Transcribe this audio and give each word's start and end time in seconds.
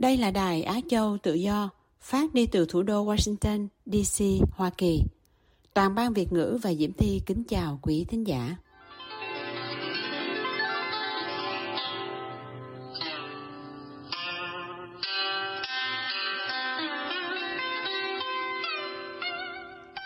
Đây 0.00 0.16
là 0.16 0.30
đài 0.30 0.62
Á 0.62 0.80
Châu 0.88 1.18
Tự 1.22 1.34
Do, 1.34 1.70
phát 2.00 2.34
đi 2.34 2.46
từ 2.46 2.66
thủ 2.68 2.82
đô 2.82 3.04
Washington, 3.06 3.66
D.C., 3.86 4.24
Hoa 4.52 4.70
Kỳ. 4.70 5.02
Toàn 5.74 5.94
ban 5.94 6.12
Việt 6.12 6.32
ngữ 6.32 6.58
và 6.62 6.74
Diễm 6.74 6.92
Thi 6.92 7.20
kính 7.26 7.44
chào 7.44 7.78
quý 7.82 8.04
thính 8.08 8.26
giả. 8.26 8.56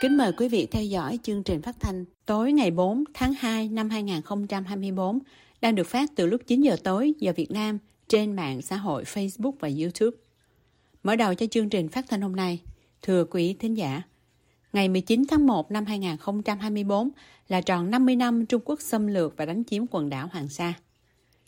Kính 0.01 0.17
mời 0.17 0.33
quý 0.37 0.49
vị 0.49 0.67
theo 0.71 0.85
dõi 0.85 1.19
chương 1.23 1.43
trình 1.43 1.63
phát 1.63 1.77
thanh 1.81 2.05
tối 2.27 2.53
ngày 2.53 2.71
4 2.71 3.05
tháng 3.15 3.35
2 3.39 3.69
năm 3.69 3.91
2024 3.91 5.19
đang 5.61 5.75
được 5.75 5.87
phát 5.87 6.11
từ 6.17 6.27
lúc 6.27 6.41
9 6.47 6.61
giờ 6.61 6.77
tối 6.85 7.15
giờ 7.19 7.33
Việt 7.37 7.51
Nam 7.51 7.79
trên 8.09 8.37
mạng 8.37 8.63
xã 8.63 8.77
hội 8.77 9.05
Facebook 9.05 9.53
và 9.61 9.69
YouTube. 9.81 10.17
Mở 11.03 11.17
đầu 11.17 11.35
cho 11.35 11.47
chương 11.47 11.69
trình 11.69 11.89
phát 11.89 12.05
thanh 12.09 12.21
hôm 12.21 12.37
nay, 12.37 12.61
thưa 13.03 13.25
quý 13.25 13.57
thính 13.59 13.77
giả, 13.77 14.03
ngày 14.73 14.89
19 14.89 15.25
tháng 15.29 15.47
1 15.47 15.71
năm 15.71 15.85
2024 15.85 17.11
là 17.49 17.61
tròn 17.61 17.91
50 17.91 18.17
năm 18.17 18.47
Trung 18.47 18.63
Quốc 18.65 18.81
xâm 18.81 19.07
lược 19.07 19.37
và 19.37 19.47
đánh 19.47 19.65
chiếm 19.65 19.85
quần 19.91 20.11
đảo 20.11 20.29
Hoàng 20.33 20.49
Sa. 20.49 20.75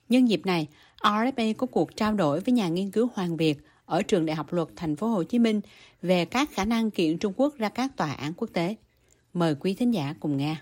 Nhân 0.08 0.28
dịp 0.28 0.46
này, 0.46 0.68
RFA 1.00 1.54
có 1.54 1.66
cuộc 1.66 1.96
trao 1.96 2.14
đổi 2.14 2.40
với 2.40 2.52
nhà 2.52 2.68
nghiên 2.68 2.90
cứu 2.90 3.08
Hoàng 3.14 3.36
Việt 3.36 3.58
ở 3.86 4.02
trường 4.02 4.26
Đại 4.26 4.36
học 4.36 4.52
Luật 4.52 4.68
Thành 4.76 4.96
phố 4.96 5.06
Hồ 5.06 5.22
Chí 5.22 5.38
Minh 5.38 5.60
về 6.02 6.24
các 6.24 6.50
khả 6.52 6.64
năng 6.64 6.90
kiện 6.90 7.18
Trung 7.18 7.32
Quốc 7.36 7.58
ra 7.58 7.68
các 7.68 7.96
tòa 7.96 8.12
án 8.12 8.32
quốc 8.36 8.50
tế. 8.52 8.74
Mời 9.32 9.54
quý 9.54 9.74
thính 9.74 9.90
giả 9.90 10.14
cùng 10.20 10.36
nghe. 10.36 10.56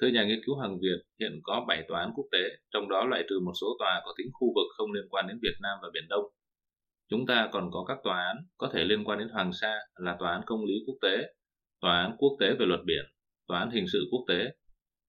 Thưa 0.00 0.08
nhà 0.08 0.24
nghiên 0.24 0.40
cứu 0.46 0.54
Hoàng 0.56 0.78
Việt, 0.82 1.00
hiện 1.20 1.40
có 1.42 1.64
7 1.68 1.84
tòa 1.88 2.00
án 2.00 2.10
quốc 2.16 2.26
tế, 2.32 2.38
trong 2.72 2.88
đó 2.88 3.06
loại 3.10 3.24
trừ 3.28 3.40
một 3.44 3.52
số 3.60 3.66
tòa 3.78 4.02
có 4.04 4.14
tính 4.18 4.26
khu 4.32 4.46
vực 4.54 4.66
không 4.76 4.92
liên 4.92 5.08
quan 5.10 5.26
đến 5.28 5.38
Việt 5.42 5.56
Nam 5.62 5.78
và 5.82 5.88
Biển 5.94 6.08
Đông. 6.08 6.24
Chúng 7.10 7.26
ta 7.26 7.48
còn 7.52 7.70
có 7.72 7.84
các 7.88 7.98
tòa 8.04 8.24
án 8.24 8.36
có 8.56 8.70
thể 8.74 8.84
liên 8.84 9.04
quan 9.04 9.18
đến 9.18 9.28
Hoàng 9.28 9.52
Sa 9.60 9.74
là 9.96 10.16
Tòa 10.18 10.30
án 10.32 10.40
Công 10.46 10.64
lý 10.64 10.74
Quốc 10.86 10.96
tế, 11.02 11.16
Tòa 11.80 12.02
án 12.02 12.16
Quốc 12.18 12.36
tế 12.40 12.46
về 12.58 12.66
luật 12.66 12.80
biển, 12.86 13.04
Tòa 13.48 13.58
án 13.58 13.70
Hình 13.70 13.86
sự 13.92 13.98
Quốc 14.10 14.24
tế. 14.28 14.40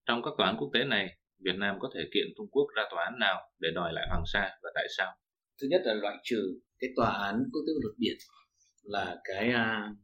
Trong 0.06 0.22
các 0.22 0.34
tòa 0.38 0.46
án 0.46 0.56
quốc 0.58 0.70
tế 0.74 0.84
này, 0.84 1.16
Việt 1.44 1.56
Nam 1.56 1.76
có 1.80 1.90
thể 1.94 2.00
kiện 2.14 2.26
Trung 2.36 2.48
Quốc 2.50 2.66
ra 2.76 2.82
tòa 2.90 3.04
án 3.04 3.18
nào 3.18 3.40
để 3.58 3.68
đòi 3.74 3.92
lại 3.92 4.06
Hoàng 4.10 4.24
Sa 4.32 4.50
và 4.62 4.70
tại 4.74 4.86
sao? 4.96 5.12
Thứ 5.60 5.66
nhất 5.70 5.82
là 5.84 5.94
loại 5.94 6.16
trừ 6.24 6.60
cái 6.78 6.90
tòa 6.96 7.10
án 7.10 7.34
quốc 7.52 7.62
tế 7.66 7.70
về 7.76 7.80
luật 7.82 7.96
biển 7.98 8.16
là 8.82 9.16
cái 9.24 9.48
uh, 9.48 9.96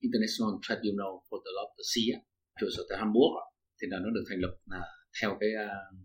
International 0.00 0.54
Tribunal 0.66 1.12
for 1.28 1.38
the 1.44 1.50
Law 1.56 1.66
of 1.68 1.72
the 1.78 1.84
Sea, 1.92 2.20
trụ 2.60 2.66
sở 2.76 2.82
tại 2.88 2.98
Hamburg 2.98 3.53
thì 3.84 3.88
là 3.90 3.98
nó 4.04 4.10
được 4.10 4.24
thành 4.28 4.40
lập 4.40 4.54
là 4.66 4.80
theo 5.20 5.36
cái 5.40 5.50
uh, 5.64 5.96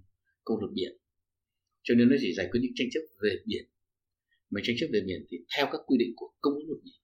câu 0.46 0.60
luật 0.60 0.72
biển. 0.74 0.92
Cho 1.84 1.96
nên 1.96 2.10
nó 2.10 2.16
chỉ 2.22 2.34
giải 2.38 2.48
quyết 2.52 2.60
những 2.64 2.72
tranh 2.76 2.88
chấp 2.94 3.00
về 3.24 3.34
biển. 3.46 3.64
Mà 4.50 4.62
tranh 4.64 4.76
chấp 4.80 4.88
về 4.94 5.02
biển 5.08 5.26
thì 5.30 5.38
theo 5.56 5.66
các 5.72 5.82
quy 5.88 5.98
định 6.00 6.14
của 6.16 6.30
công 6.42 6.54
ước 6.54 6.66
luật 6.68 6.82
biển. 6.86 7.00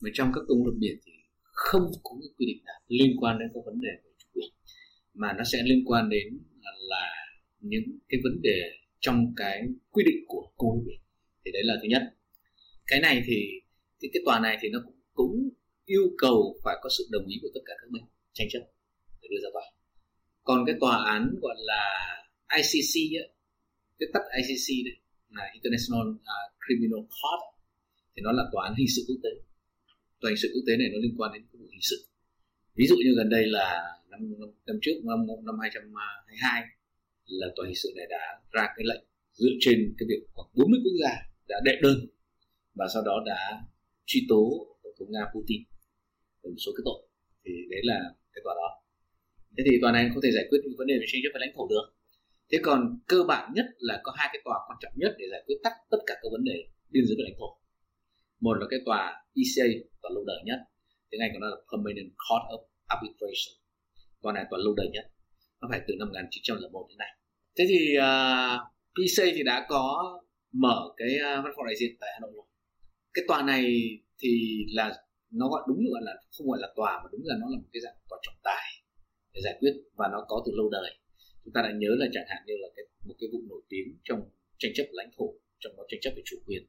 Mà 0.00 0.10
trong 0.14 0.28
các 0.34 0.40
công 0.48 0.58
ước 0.58 0.64
luật 0.66 0.78
biển 0.78 0.96
thì 1.04 1.12
không 1.40 1.86
có 2.02 2.16
những 2.20 2.32
quy 2.36 2.46
định 2.46 2.64
nào 2.64 2.80
liên 2.88 3.12
quan 3.20 3.38
đến 3.38 3.48
các 3.54 3.60
vấn 3.66 3.80
đề 3.80 3.92
về 4.04 4.10
chủ 4.18 4.28
quyền. 4.34 4.50
Mà 5.14 5.32
nó 5.38 5.44
sẽ 5.52 5.58
liên 5.64 5.84
quan 5.86 6.08
đến 6.08 6.26
là 6.92 7.06
những 7.60 7.86
cái 8.08 8.20
vấn 8.24 8.42
đề 8.42 8.58
trong 9.00 9.34
cái 9.36 9.62
quy 9.90 10.04
định 10.06 10.24
của 10.26 10.52
công 10.56 10.70
ước 10.76 10.82
biển. 10.86 11.00
Thì 11.44 11.50
đấy 11.52 11.62
là 11.64 11.74
thứ 11.82 11.88
nhất. 11.88 12.02
Cái 12.86 13.00
này 13.00 13.22
thì 13.26 13.36
cái, 14.00 14.10
cái 14.12 14.22
tòa 14.24 14.40
này 14.40 14.58
thì 14.60 14.68
nó 14.68 14.78
cũng, 14.84 15.00
cũng 15.12 15.48
yêu 15.84 16.04
cầu 16.18 16.60
phải 16.64 16.76
có 16.82 16.88
sự 16.98 17.04
đồng 17.10 17.26
ý 17.26 17.36
của 17.42 17.48
tất 17.54 17.60
cả 17.66 17.72
các 17.80 17.90
bên 17.90 18.02
tranh 18.32 18.48
chấp 18.50 18.60
để 19.22 19.28
đưa 19.30 19.40
ra 19.42 19.50
tòa 19.52 19.62
còn 20.48 20.58
cái 20.66 20.76
tòa 20.80 20.96
án 21.14 21.22
gọi 21.42 21.56
là 21.58 21.82
ICC 22.60 22.94
ấy, 23.22 23.28
cái 23.98 24.08
tắt 24.12 24.22
ICC 24.40 24.66
đấy 24.86 24.96
là 25.36 25.44
International 25.56 26.06
à, 26.24 26.38
Criminal 26.62 27.02
Court 27.16 27.42
thì 28.12 28.22
nó 28.22 28.32
là 28.32 28.44
tòa 28.52 28.62
án 28.68 28.74
hình 28.78 28.90
sự 28.96 29.02
quốc 29.08 29.18
tế. 29.24 29.32
Tòa 30.20 30.28
hình 30.30 30.40
sự 30.42 30.48
quốc 30.54 30.64
tế 30.66 30.72
này 30.76 30.88
nó 30.92 30.98
liên 31.04 31.14
quan 31.18 31.32
đến 31.34 31.42
cái 31.52 31.56
vụ 31.60 31.66
hình 31.74 31.86
sự. 31.90 31.98
Ví 32.74 32.86
dụ 32.86 32.96
như 33.04 33.12
gần 33.16 33.28
đây 33.28 33.44
là 33.46 33.66
năm 34.10 34.20
năm, 34.40 34.50
năm 34.66 34.78
trước 34.82 34.96
năm 35.04 35.18
năm 35.46 35.56
2022 35.62 36.62
là 37.26 37.46
tòa 37.56 37.66
hình 37.66 37.80
sự 37.82 37.88
này 37.96 38.06
đã 38.10 38.22
ra 38.52 38.64
cái 38.76 38.84
lệnh 38.90 39.04
dựa 39.32 39.54
trên 39.60 39.94
cái 39.98 40.06
việc 40.10 40.20
khoảng 40.34 40.48
40 40.54 40.80
quốc 40.84 40.96
gia 41.02 41.14
đã 41.48 41.56
đệ 41.64 41.74
đơn 41.82 41.98
và 42.74 42.86
sau 42.94 43.02
đó 43.02 43.22
đã 43.26 43.40
truy 44.06 44.26
tố 44.28 44.42
tổng 44.82 44.92
thống 44.98 45.12
nga 45.12 45.24
Putin 45.34 45.62
về 46.42 46.48
một 46.50 46.60
số 46.64 46.72
cái 46.76 46.82
tội. 46.84 47.00
Thì 47.44 47.52
đấy 47.70 47.80
là 47.84 47.98
cái 48.34 48.42
tòa 48.44 48.54
đó 48.54 48.87
thế 49.58 49.64
thì 49.66 49.78
tòa 49.82 49.92
này 49.92 50.10
không 50.12 50.22
thể 50.22 50.30
giải 50.36 50.46
quyết 50.48 50.58
những 50.64 50.78
vấn 50.78 50.86
đề 50.86 50.94
về 51.00 51.06
tranh 51.08 51.20
chấp 51.22 51.30
về 51.34 51.38
lãnh 51.44 51.54
thổ 51.56 51.68
được. 51.68 51.86
Thế 52.52 52.58
còn 52.62 52.98
cơ 53.06 53.24
bản 53.28 53.52
nhất 53.56 53.66
là 53.78 54.00
có 54.02 54.12
hai 54.16 54.28
cái 54.32 54.40
tòa 54.44 54.56
quan 54.66 54.78
trọng 54.82 54.92
nhất 54.96 55.12
để 55.18 55.26
giải 55.32 55.42
quyết 55.46 55.56
tất 55.64 55.74
tất 55.90 55.98
cả 56.06 56.14
các 56.22 56.28
vấn 56.32 56.44
đề 56.44 56.56
biên 56.92 57.04
giới 57.06 57.16
về 57.18 57.24
lãnh 57.28 57.38
thổ. 57.38 57.48
Một 58.40 58.54
là 58.60 58.66
cái 58.70 58.80
tòa 58.86 59.00
ECA 59.40 59.66
tòa 60.02 60.10
lâu 60.14 60.24
đời 60.24 60.40
nhất. 60.44 60.58
Tiếng 61.10 61.20
Anh 61.20 61.30
của 61.32 61.38
nó 61.42 61.48
là 61.52 61.56
Permanent 61.70 62.10
Court 62.24 62.44
of 62.54 62.62
Arbitration. 62.94 63.52
Tòa 64.22 64.32
này 64.32 64.44
tòa 64.50 64.58
lâu 64.64 64.74
đời 64.80 64.88
nhất. 64.94 65.04
Nó 65.60 65.68
phải 65.70 65.80
từ 65.86 65.94
năm 65.98 66.08
1901 66.08 66.86
đến 66.88 66.98
nay. 66.98 67.10
Thế 67.56 67.64
thì 67.68 67.96
à, 67.96 68.12
uh, 68.54 69.04
ECA 69.04 69.24
thì 69.36 69.42
đã 69.42 69.66
có 69.68 69.84
mở 70.52 70.78
cái 70.96 71.08
uh, 71.08 71.44
văn 71.44 71.52
phòng 71.56 71.66
đại 71.66 71.76
diện 71.80 71.92
tại 72.00 72.10
Hà 72.14 72.18
Nội 72.20 72.30
rồi. 72.34 72.46
Cái 73.14 73.24
tòa 73.28 73.42
này 73.42 73.62
thì 74.18 74.30
là 74.68 74.94
nó 75.30 75.48
gọi 75.48 75.62
đúng 75.68 75.78
gọi 75.92 76.02
là 76.04 76.12
không 76.38 76.46
gọi 76.50 76.58
là 76.60 76.68
tòa 76.76 76.92
mà 77.02 77.08
đúng 77.12 77.20
là 77.24 77.34
nó 77.40 77.46
là 77.50 77.56
một 77.62 77.68
cái 77.72 77.80
dạng 77.80 77.98
tòa 78.08 78.18
trọng 78.22 78.40
tài 78.44 78.77
để 79.38 79.42
giải 79.44 79.56
quyết 79.60 79.74
và 79.98 80.08
nó 80.12 80.24
có 80.28 80.42
từ 80.46 80.52
lâu 80.58 80.68
đời. 80.70 80.90
Chúng 81.44 81.52
ta 81.54 81.62
đã 81.62 81.70
nhớ 81.80 81.90
là 82.00 82.06
chẳng 82.14 82.28
hạn 82.28 82.42
như 82.46 82.54
là 82.62 82.68
cái 82.76 82.84
một 83.06 83.14
cái 83.20 83.28
vụ 83.32 83.38
nổi 83.48 83.62
tiếng 83.68 83.88
trong 84.04 84.20
tranh 84.58 84.72
chấp 84.74 84.86
lãnh 84.90 85.10
thổ 85.16 85.26
trong 85.60 85.72
đó 85.76 85.82
tranh 85.88 86.00
chấp 86.02 86.12
về 86.16 86.22
chủ 86.24 86.36
quyền 86.46 86.62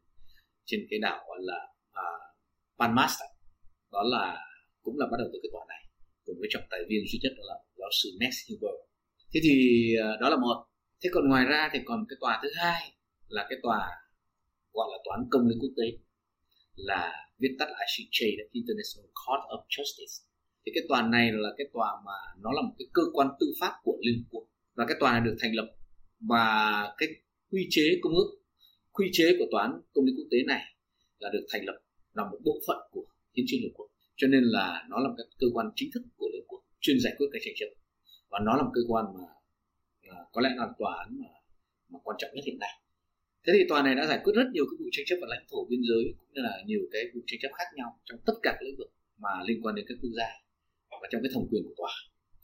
trên 0.65 0.79
cái 0.89 0.99
đảo 0.99 1.25
gọi 1.27 1.39
là 1.41 1.59
uh, 2.01 2.21
Panmas 2.79 3.13
đó 3.91 4.03
là 4.03 4.37
cũng 4.81 4.97
là 4.99 5.05
bắt 5.11 5.17
đầu 5.19 5.29
từ 5.33 5.39
cái 5.43 5.49
tòa 5.53 5.65
này 5.69 5.81
cùng 6.25 6.35
với 6.39 6.47
trọng 6.51 6.63
tài 6.71 6.79
viên 6.89 7.01
duy 7.11 7.19
nhất 7.23 7.33
đó 7.37 7.43
là 7.47 7.57
giáo 7.79 7.89
sư 7.99 8.09
Max 8.21 8.33
Huber 8.47 8.89
thế 9.33 9.39
thì 9.43 9.53
uh, 9.99 10.21
đó 10.21 10.29
là 10.29 10.37
một. 10.37 10.57
Thế 11.03 11.09
còn 11.13 11.29
ngoài 11.29 11.45
ra 11.45 11.69
thì 11.73 11.79
còn 11.85 12.05
cái 12.09 12.17
tòa 12.19 12.39
thứ 12.43 12.49
hai 12.55 12.81
là 13.27 13.45
cái 13.49 13.59
tòa 13.63 13.79
gọi 14.73 14.87
là 14.91 14.97
toán 15.05 15.19
công 15.31 15.47
lý 15.47 15.55
quốc 15.61 15.73
tế 15.77 15.97
là 16.75 17.13
viết 17.39 17.55
tắt 17.59 17.65
là 17.71 17.77
ICJ 17.85 18.19
International 18.51 19.09
Court 19.21 19.43
of 19.53 19.61
Justice 19.75 20.28
thì 20.69 20.81
cái 20.81 20.87
tòa 20.89 21.01
này 21.01 21.31
là 21.31 21.49
cái 21.57 21.67
tòa 21.73 21.89
mà 22.05 22.17
nó 22.43 22.51
là 22.51 22.61
một 22.61 22.73
cái 22.79 22.87
cơ 22.93 23.01
quan 23.13 23.27
tư 23.39 23.47
pháp 23.59 23.73
của 23.83 23.97
liên 24.01 24.15
hợp 24.17 24.27
quốc. 24.31 24.43
Và 24.75 24.85
cái 24.87 24.97
tòa 24.99 25.11
này 25.11 25.21
được 25.25 25.35
thành 25.39 25.55
lập 25.55 25.67
và 26.19 26.45
cái 26.97 27.09
quy 27.51 27.67
chế 27.69 27.99
công 28.01 28.13
ước 28.15 28.29
quy 28.91 29.09
chế 29.11 29.35
của 29.39 29.45
tòa 29.51 29.61
án 29.61 29.81
công 29.93 30.05
lý 30.05 30.13
quốc 30.17 30.27
tế 30.31 30.37
này 30.47 30.63
là 31.19 31.29
được 31.33 31.45
thành 31.51 31.65
lập 31.65 31.77
là 32.13 32.23
một 32.31 32.37
bộ 32.43 32.59
phận 32.67 32.77
của 32.91 33.05
hiến 33.35 33.45
trương 33.47 33.59
liên 33.61 33.69
hợp 33.69 33.75
quốc. 33.77 33.89
Cho 34.15 34.27
nên 34.27 34.43
là 34.43 34.85
nó 34.89 34.97
là 34.99 35.07
một 35.09 35.15
cái 35.17 35.25
cơ 35.39 35.47
quan 35.53 35.71
chính 35.75 35.89
thức 35.93 36.03
của 36.17 36.29
liên 36.33 36.41
hợp 36.41 36.45
quốc 36.47 36.61
chuyên 36.79 36.97
giải 36.99 37.13
quyết 37.17 37.27
các 37.31 37.39
tranh 37.45 37.53
chấp. 37.59 37.69
Và 38.29 38.39
nó 38.45 38.55
là 38.57 38.63
một 38.63 38.71
cơ 38.73 38.81
quan 38.87 39.05
mà 39.15 39.25
à, 40.01 40.17
có 40.33 40.41
lẽ 40.41 40.49
là 40.57 40.67
tòa 40.79 40.93
án 41.03 41.09
mà, 41.21 41.29
mà 41.89 41.99
quan 42.03 42.15
trọng 42.19 42.31
nhất 42.33 42.43
hiện 42.45 42.59
nay. 42.59 42.73
Thế 43.47 43.53
thì 43.55 43.63
tòa 43.69 43.83
này 43.83 43.95
đã 43.95 44.07
giải 44.07 44.19
quyết 44.23 44.33
rất 44.35 44.47
nhiều 44.53 44.65
các 44.69 44.75
vụ 44.79 44.85
tranh 44.91 45.05
chấp 45.09 45.15
ở 45.21 45.27
lãnh 45.29 45.45
thổ 45.51 45.65
biên 45.69 45.81
giới 45.89 46.03
cũng 46.17 46.29
như 46.33 46.41
là 46.41 46.53
nhiều 46.65 46.81
cái 46.91 47.03
vụ 47.13 47.21
tranh 47.27 47.39
chấp 47.41 47.51
khác 47.57 47.69
nhau 47.75 47.99
trong 48.05 48.19
tất 48.25 48.33
cả 48.43 48.51
các 48.51 48.63
lĩnh 48.65 48.77
vực 48.77 48.91
mà 49.17 49.29
liên 49.47 49.61
quan 49.61 49.75
đến 49.75 49.85
các 49.89 49.97
quốc 50.01 50.13
gia 50.17 50.29
trong 51.11 51.21
cái 51.23 51.31
thẩm 51.33 51.43
quyền 51.49 51.63
của 51.63 51.75
tòa. 51.77 51.93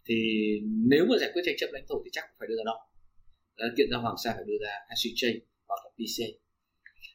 Thì 0.08 0.18
nếu 0.92 1.06
mà 1.10 1.16
giải 1.22 1.30
quyết 1.34 1.44
tranh 1.46 1.56
chấp 1.58 1.70
lãnh 1.74 1.86
thổ 1.90 2.02
thì 2.04 2.10
chắc 2.14 2.26
phải 2.40 2.48
đưa 2.50 2.58
ra 2.58 2.64
đó. 2.66 2.78
Là 3.56 3.68
kiện 3.78 3.88
ra 3.92 3.98
hoàng 3.98 4.16
sa 4.24 4.30
phải 4.36 4.44
đưa 4.48 4.60
ra 4.66 4.74
ICJ 4.96 5.40
hoặc 5.68 5.80
là 5.84 5.90
PCA 5.98 6.28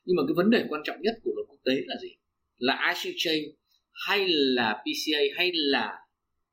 nhưng 0.05 0.17
mà 0.17 0.23
cái 0.27 0.35
vấn 0.37 0.51
đề 0.51 0.65
quan 0.69 0.83
trọng 0.85 1.03
nhất 1.03 1.15
của 1.25 1.33
luật 1.37 1.47
quốc 1.49 1.61
tế 1.65 1.73
là 1.87 1.97
gì? 2.03 2.09
Là 2.57 2.95
ICJ 2.95 3.53
hay 3.93 4.29
là 4.29 4.83
PCA 4.85 5.21
hay 5.37 5.51
là 5.55 5.99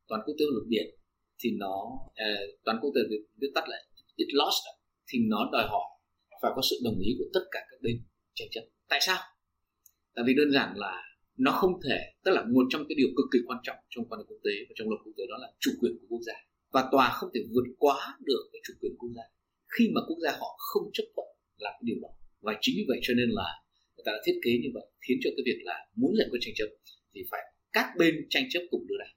toàn 0.07 0.21
quốc 0.25 0.35
tế 0.39 0.45
luật 0.53 0.67
biển 0.69 0.85
thì 1.39 1.49
nó 1.57 1.75
ờ, 2.15 2.25
uh, 2.33 2.59
toàn 2.65 2.77
quốc 2.81 2.91
tế 2.95 3.01
viết 3.41 3.47
tắt 3.55 3.63
là 3.67 3.77
it 4.15 4.27
lost 4.33 4.61
thì 5.07 5.19
nó 5.27 5.49
đòi 5.51 5.63
hỏi 5.67 5.85
phải 6.41 6.51
có 6.55 6.61
sự 6.69 6.75
đồng 6.83 6.99
ý 6.99 7.15
của 7.19 7.25
tất 7.33 7.39
cả 7.51 7.59
các 7.69 7.77
bên 7.81 8.03
tranh 8.35 8.47
chấp. 8.51 8.61
Tại 8.89 8.99
sao? 9.01 9.17
Tại 10.15 10.23
vì 10.27 10.33
đơn 10.33 10.51
giản 10.51 10.73
là 10.77 11.03
nó 11.38 11.51
không 11.51 11.74
thể 11.86 12.00
tức 12.24 12.31
là 12.38 12.42
một 12.54 12.66
trong 12.69 12.84
cái 12.88 12.95
điều 13.00 13.10
cực 13.18 13.28
kỳ 13.34 13.39
quan 13.48 13.60
trọng 13.63 13.80
trong 13.89 14.06
quan 14.10 14.19
hệ 14.19 14.25
quốc 14.30 14.42
tế 14.44 14.56
và 14.68 14.74
trong 14.78 14.89
luật 14.89 15.01
quốc 15.06 15.13
tế 15.18 15.24
đó 15.31 15.38
là 15.44 15.50
chủ 15.60 15.72
quyền 15.80 15.94
của 16.00 16.07
quốc 16.10 16.24
gia 16.28 16.38
và 16.75 16.81
tòa 16.92 17.10
không 17.18 17.30
thể 17.34 17.42
vượt 17.54 17.68
quá 17.84 18.00
được 18.28 18.44
cái 18.51 18.62
chủ 18.66 18.74
quyền 18.81 18.94
quốc 19.00 19.12
gia 19.18 19.25
khi 19.74 19.89
mà 19.94 20.01
quốc 20.07 20.19
gia 20.24 20.31
họ 20.31 20.50
không 20.57 20.86
chấp 20.94 21.04
thuận 21.16 21.28
làm 21.57 21.74
cái 21.78 21.86
điều 21.89 22.00
đó 22.01 22.10
và 22.45 22.54
chính 22.62 22.75
vì 22.78 22.86
vậy 22.88 23.00
cho 23.01 23.13
nên 23.19 23.30
là 23.30 23.48
người 23.95 24.04
ta 24.06 24.12
đã 24.16 24.19
thiết 24.25 24.38
kế 24.44 24.51
như 24.63 24.69
vậy 24.74 24.86
khiến 25.04 25.18
cho 25.24 25.30
cái 25.36 25.44
việc 25.45 25.60
là 25.69 25.78
muốn 25.95 26.12
giải 26.18 26.28
quyết 26.31 26.39
tranh 26.42 26.56
chấp 26.57 26.69
thì 27.13 27.22
phải 27.31 27.44
các 27.74 27.88
bên 28.00 28.13
tranh 28.30 28.45
chấp 28.54 28.62
cùng 28.72 28.88
đưa 28.88 28.98
ra 29.00 29.10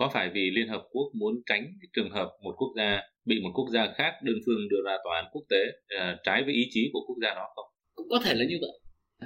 có 0.00 0.10
phải 0.14 0.30
vì 0.34 0.50
Liên 0.56 0.68
Hợp 0.68 0.82
Quốc 0.92 1.08
muốn 1.14 1.34
tránh 1.46 1.62
cái 1.80 1.88
trường 1.92 2.10
hợp 2.10 2.28
một 2.42 2.54
quốc 2.58 2.72
gia 2.76 3.00
bị 3.24 3.36
một 3.42 3.50
quốc 3.54 3.68
gia 3.74 3.92
khác 3.96 4.12
đơn 4.22 4.36
phương 4.46 4.68
đưa 4.70 4.82
ra 4.86 4.94
tòa 5.04 5.14
án 5.20 5.24
quốc 5.32 5.44
tế 5.50 5.62
uh, 5.66 6.18
trái 6.24 6.42
với 6.44 6.54
ý 6.54 6.64
chí 6.70 6.90
của 6.92 7.00
quốc 7.06 7.16
gia 7.22 7.30
đó 7.34 7.46
không? 7.56 7.64
Cũng 7.94 8.08
có 8.10 8.18
thể 8.24 8.34
là 8.34 8.44
như 8.48 8.58
vậy. 8.60 8.70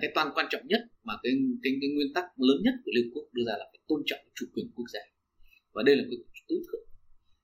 Cái 0.00 0.10
toàn 0.14 0.28
quan 0.34 0.46
trọng 0.50 0.66
nhất 0.66 0.80
mà 1.02 1.14
cái, 1.22 1.32
cái, 1.62 1.72
cái 1.80 1.90
nguyên 1.94 2.12
tắc 2.14 2.24
lớn 2.36 2.58
nhất 2.64 2.74
của 2.84 2.92
Liên 2.94 3.04
Hợp 3.04 3.10
Quốc 3.14 3.26
đưa 3.32 3.44
ra 3.48 3.54
là 3.58 3.64
phải 3.70 3.80
tôn 3.88 4.02
trọng 4.06 4.20
chủ 4.34 4.46
quyền 4.54 4.66
quốc 4.74 4.88
gia. 4.94 5.00
Và 5.74 5.82
đây 5.86 5.96
là 5.96 6.04
cái 6.10 6.18
tối 6.48 6.58
thượng. 6.66 6.86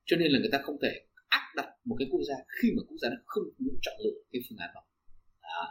Cho 0.07 0.17
nên 0.17 0.33
là 0.33 0.39
người 0.39 0.53
ta 0.53 0.59
không 0.63 0.77
thể 0.83 0.93
áp 1.29 1.45
đặt 1.57 1.69
một 1.85 1.97
cái 1.99 2.09
quốc 2.11 2.23
gia 2.29 2.35
khi 2.57 2.69
mà 2.77 2.83
quốc 2.89 2.99
gia 3.03 3.09
nó 3.09 3.17
không 3.27 3.45
muốn 3.59 3.75
chọn 3.83 3.95
lựa 4.05 4.17
cái 4.33 4.43
phương 4.49 4.59
án 4.59 4.71
đó. 4.75 4.83
à, 5.41 5.65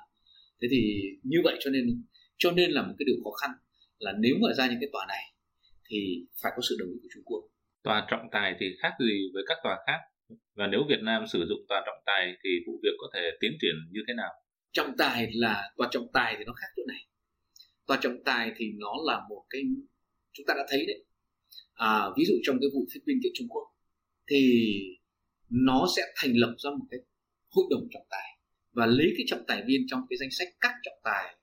Thế 0.61 0.67
thì 0.71 0.81
như 1.23 1.39
vậy 1.43 1.55
cho 1.59 1.69
nên 1.69 2.03
cho 2.37 2.51
nên 2.51 2.71
là 2.71 2.81
một 2.81 2.93
cái 2.99 3.05
điều 3.05 3.15
khó 3.23 3.31
khăn 3.41 3.51
là 3.99 4.13
nếu 4.19 4.35
mà 4.41 4.53
ra 4.53 4.67
những 4.67 4.79
cái 4.81 4.89
tòa 4.93 5.05
này 5.07 5.23
thì 5.89 5.97
phải 6.41 6.51
có 6.55 6.61
sự 6.69 6.75
đồng 6.79 6.89
ý 6.89 6.97
của 7.01 7.09
Trung 7.13 7.23
Quốc. 7.25 7.41
Tòa 7.83 8.07
trọng 8.09 8.25
tài 8.31 8.55
thì 8.59 8.65
khác 8.81 8.93
gì 8.99 9.15
với 9.33 9.43
các 9.47 9.57
tòa 9.63 9.77
khác? 9.87 9.99
Và 10.55 10.67
nếu 10.67 10.81
Việt 10.89 11.01
Nam 11.01 11.23
sử 11.33 11.45
dụng 11.49 11.59
tòa 11.69 11.83
trọng 11.85 12.01
tài 12.05 12.33
thì 12.43 12.49
vụ 12.67 12.79
việc 12.83 12.95
có 12.97 13.07
thể 13.13 13.21
tiến 13.39 13.51
triển 13.61 13.75
như 13.91 14.01
thế 14.07 14.13
nào? 14.13 14.33
Trọng 14.71 14.97
tài 14.97 15.31
là 15.33 15.71
tòa 15.77 15.87
trọng 15.91 16.07
tài 16.13 16.35
thì 16.37 16.43
nó 16.45 16.53
khác 16.53 16.67
chỗ 16.75 16.83
này. 16.87 17.05
Tòa 17.85 17.99
trọng 18.01 18.23
tài 18.25 18.51
thì 18.57 18.65
nó 18.77 18.93
là 19.05 19.21
một 19.29 19.45
cái 19.49 19.61
chúng 20.33 20.45
ta 20.45 20.53
đã 20.57 20.65
thấy 20.69 20.85
đấy. 20.85 21.05
À, 21.73 22.05
ví 22.17 22.25
dụ 22.25 22.33
trong 22.43 22.57
cái 22.61 22.69
vụ 22.73 22.85
Philippines 22.93 23.23
kiện 23.23 23.31
Trung 23.35 23.47
Quốc 23.49 23.63
thì 24.29 24.71
nó 25.49 25.87
sẽ 25.95 26.01
thành 26.15 26.31
lập 26.35 26.55
ra 26.57 26.69
một 26.71 26.85
cái 26.91 26.99
hội 27.49 27.65
đồng 27.69 27.87
trọng 27.91 28.07
tài 28.09 28.37
và 28.71 28.85
lấy 28.85 29.13
cái 29.17 29.25
trọng 29.27 29.43
tài 29.47 29.63
viên 29.67 29.81
trong 29.87 30.01
cái 30.09 30.17
danh 30.17 30.29
sách 30.31 30.47
các 30.59 30.73
trọng 30.83 30.99
tài 31.03 31.35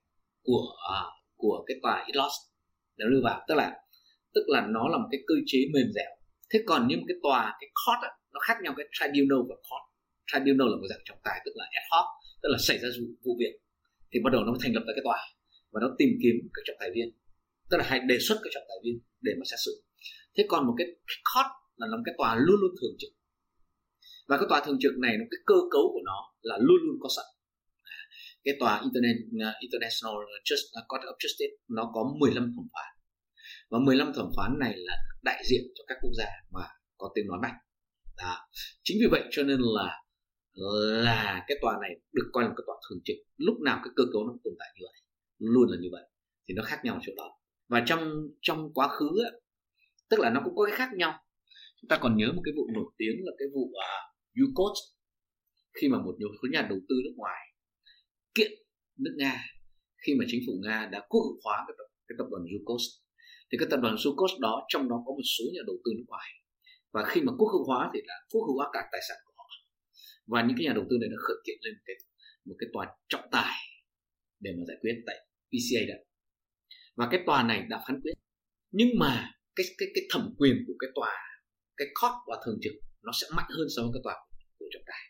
của 0.42 0.76
à, 0.92 1.00
của 1.36 1.64
cái 1.66 1.76
tòa 1.82 2.04
ILOS 2.06 2.32
để 2.96 3.06
đưa 3.10 3.20
vào 3.24 3.44
tức 3.48 3.54
là 3.54 3.72
tức 4.34 4.44
là 4.46 4.66
nó 4.66 4.88
là 4.88 4.98
một 4.98 5.08
cái 5.10 5.20
cơ 5.26 5.34
chế 5.46 5.58
mềm 5.74 5.92
dẻo 5.94 6.12
thế 6.50 6.62
còn 6.66 6.88
như 6.88 6.96
một 6.96 7.04
cái 7.08 7.16
tòa 7.22 7.56
cái 7.60 7.70
court 7.84 8.02
á, 8.02 8.10
nó 8.32 8.40
khác 8.40 8.54
nhau 8.62 8.74
cái 8.76 8.86
tribunal 8.92 9.42
và 9.48 9.56
court 9.66 9.84
tribunal 10.32 10.68
là 10.70 10.76
một 10.76 10.86
dạng 10.90 11.04
trọng 11.04 11.18
tài 11.24 11.40
tức 11.44 11.52
là 11.54 11.64
ad 11.70 11.86
hoc 11.90 12.06
tức 12.44 12.50
là 12.54 12.58
xảy 12.68 12.78
ra 12.78 12.88
vụ, 13.00 13.06
vụ 13.24 13.32
việc 13.42 13.54
thì 14.10 14.16
bắt 14.24 14.30
đầu 14.32 14.40
nó 14.44 14.52
thành 14.62 14.74
lập 14.76 14.84
ra 14.86 14.92
cái 14.96 15.04
tòa 15.08 15.20
và 15.72 15.78
nó 15.84 15.88
tìm 15.98 16.10
kiếm 16.22 16.36
các 16.54 16.62
trọng 16.66 16.76
tài 16.80 16.90
viên. 16.94 17.08
Tức 17.70 17.76
là 17.80 17.84
hãy 17.90 18.00
đề 18.10 18.18
xuất 18.26 18.36
các 18.42 18.50
trọng 18.54 18.66
tài 18.70 18.78
viên 18.84 18.96
để 19.26 19.32
mà 19.38 19.44
xét 19.50 19.60
xử. 19.64 19.72
Thế 20.34 20.42
còn 20.48 20.66
một 20.66 20.74
cái 20.78 20.86
court 21.30 21.50
là 21.80 21.86
một 21.86 22.02
cái 22.06 22.14
tòa 22.18 22.30
luôn 22.46 22.58
luôn 22.62 22.72
thường 22.80 22.94
trực. 23.00 23.12
Và 24.28 24.34
cái 24.38 24.46
tòa 24.50 24.58
thường 24.64 24.78
trực 24.82 24.94
này 25.04 25.12
nó 25.18 25.24
cái 25.32 25.40
cơ 25.50 25.58
cấu 25.74 25.84
của 25.94 26.04
nó 26.10 26.18
là 26.48 26.56
luôn 26.66 26.80
luôn 26.86 26.96
có 27.02 27.08
sẵn. 27.16 27.28
Cái 28.44 28.54
tòa 28.60 28.72
Internet, 28.86 29.16
uh, 29.46 29.54
International 29.66 30.14
Just, 30.48 30.64
uh, 30.76 30.84
Court 30.88 31.02
of 31.10 31.16
Justice 31.22 31.54
nó 31.76 31.90
có 31.94 32.00
15 32.20 32.44
thẩm 32.54 32.66
phán. 32.74 32.90
Và 33.70 33.78
15 33.86 34.12
thẩm 34.16 34.28
phán 34.36 34.50
này 34.64 34.72
là 34.76 34.94
đại 35.22 35.42
diện 35.48 35.62
cho 35.74 35.84
các 35.88 35.96
quốc 36.02 36.12
gia 36.18 36.30
mà 36.54 36.64
có 36.96 37.12
tiếng 37.14 37.26
nói 37.26 37.38
mạnh. 37.42 37.58
Đó. 38.18 38.36
chính 38.82 38.96
vì 39.00 39.06
vậy 39.10 39.22
cho 39.30 39.42
nên 39.42 39.60
là 39.60 40.03
là 40.54 41.44
cái 41.48 41.58
tòa 41.62 41.78
này 41.82 41.90
được 42.12 42.30
coi 42.32 42.44
là 42.44 42.50
cái 42.56 42.64
tòa 42.66 42.76
thường 42.88 43.00
trực. 43.04 43.16
Lúc 43.36 43.56
nào 43.60 43.80
cái 43.84 43.92
cơ 43.96 44.02
cấu 44.12 44.24
nó 44.26 44.32
tồn 44.44 44.54
tại 44.58 44.68
như 44.74 44.86
vậy 44.86 45.00
luôn 45.38 45.68
là 45.70 45.76
như 45.80 45.88
vậy 45.92 46.04
thì 46.48 46.54
nó 46.54 46.62
khác 46.62 46.80
nhau 46.84 47.00
chỗ 47.02 47.12
đó. 47.16 47.38
Và 47.68 47.82
trong 47.86 48.28
trong 48.42 48.72
quá 48.74 48.88
khứ 48.88 49.08
á, 49.24 49.30
tức 50.10 50.20
là 50.20 50.30
nó 50.30 50.40
cũng 50.44 50.56
có 50.56 50.64
cái 50.66 50.76
khác 50.76 50.90
nhau. 50.96 51.12
Chúng 51.80 51.88
ta 51.88 51.98
còn 52.02 52.16
nhớ 52.16 52.32
một 52.36 52.42
cái 52.44 52.54
vụ 52.56 52.66
nổi 52.74 52.92
tiếng 52.98 53.16
là 53.24 53.32
cái 53.38 53.48
vụ 53.54 53.60
uh, 53.60 54.40
Yukos. 54.40 54.78
Khi 55.80 55.88
mà 55.88 55.98
một 55.98 56.14
số 56.42 56.48
nhà 56.52 56.66
đầu 56.70 56.78
tư 56.88 56.94
nước 57.04 57.14
ngoài 57.16 57.40
kiện 58.34 58.52
nước 58.98 59.14
Nga 59.18 59.44
khi 60.06 60.14
mà 60.18 60.24
chính 60.28 60.40
phủ 60.46 60.52
Nga 60.64 60.88
đã 60.92 61.06
quốc 61.08 61.22
hữu 61.26 61.38
hóa 61.44 61.64
cái 61.66 61.74
tập, 61.78 61.88
cái 62.08 62.16
tập 62.18 62.26
đoàn 62.30 62.42
Yukos. 62.52 62.82
Thì 63.48 63.58
cái 63.58 63.68
tập 63.70 63.80
đoàn 63.82 63.96
Yukos 64.04 64.32
đó 64.40 64.66
trong 64.68 64.88
đó 64.88 64.96
có 65.06 65.10
một 65.18 65.26
số 65.38 65.44
nhà 65.54 65.62
đầu 65.66 65.76
tư 65.84 65.90
nước 65.96 66.04
ngoài. 66.08 66.28
Và 66.92 67.04
khi 67.10 67.20
mà 67.20 67.32
quốc 67.38 67.48
hữu 67.52 67.64
hóa 67.64 67.90
thì 67.94 68.00
là 68.04 68.14
quốc 68.30 68.42
hữu 68.46 68.56
hóa 68.58 68.66
cả 68.72 68.80
tài 68.92 69.00
sản 69.08 69.18
của 69.24 69.33
và 70.26 70.42
những 70.42 70.56
cái 70.56 70.64
nhà 70.66 70.72
đầu 70.72 70.84
tư 70.90 70.96
này 71.00 71.08
đã 71.08 71.16
khởi 71.26 71.36
kiện 71.46 71.58
lên 71.62 71.74
một 71.74 71.82
cái 71.86 71.96
một 72.44 72.56
cái 72.58 72.68
tòa 72.72 72.86
trọng 73.08 73.28
tài 73.32 73.56
để 74.40 74.50
mà 74.56 74.62
giải 74.68 74.76
quyết 74.80 74.94
tại 75.06 75.16
PCA 75.50 75.82
đó 75.88 75.98
và 76.96 77.08
cái 77.10 77.20
tòa 77.26 77.42
này 77.42 77.66
đã 77.68 77.84
phán 77.86 78.00
quyết. 78.00 78.14
Nhưng 78.70 78.88
mà 78.98 79.30
cái 79.56 79.66
cái 79.78 79.88
cái 79.94 80.04
thẩm 80.10 80.34
quyền 80.38 80.64
của 80.66 80.74
cái 80.78 80.90
tòa 80.94 81.14
cái 81.76 81.88
court 82.00 82.14
và 82.26 82.42
thường 82.46 82.58
trực 82.62 82.72
nó 83.02 83.12
sẽ 83.20 83.26
mạnh 83.36 83.50
hơn 83.56 83.66
so 83.76 83.82
với 83.82 83.90
cái 83.94 84.00
tòa 84.04 84.14
của 84.58 84.66
trọng 84.72 84.82
tài. 84.86 85.02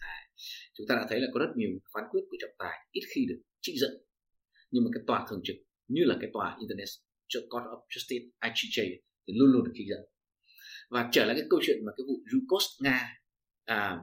À, 0.00 0.16
chúng 0.74 0.86
ta 0.88 0.94
đã 0.94 1.06
thấy 1.10 1.20
là 1.20 1.26
có 1.34 1.40
rất 1.40 1.52
nhiều 1.56 1.70
phán 1.94 2.04
quyết 2.10 2.20
của 2.30 2.36
trọng 2.40 2.56
tài 2.58 2.78
ít 2.92 3.02
khi 3.14 3.26
được 3.28 3.40
trích 3.60 3.76
dẫn. 3.80 3.90
Nhưng 4.70 4.84
mà 4.84 4.90
cái 4.94 5.02
tòa 5.06 5.26
thường 5.30 5.40
trực 5.44 5.56
như 5.88 6.02
là 6.04 6.16
cái 6.20 6.30
tòa 6.32 6.56
internet 6.60 6.88
Court 7.50 7.64
of 7.64 7.80
Justice 7.94 8.26
ICJ 8.40 8.96
thì 9.26 9.32
luôn 9.36 9.52
luôn 9.52 9.64
được 9.64 9.72
trích 9.74 9.86
dẫn. 9.90 10.00
Và 10.90 11.08
trở 11.12 11.24
lại 11.24 11.34
cái 11.38 11.46
câu 11.50 11.60
chuyện 11.62 11.78
mà 11.86 11.92
cái 11.96 12.04
vụ 12.08 12.14
Yukos 12.32 12.64
nga 12.82 13.22
à, 13.64 13.98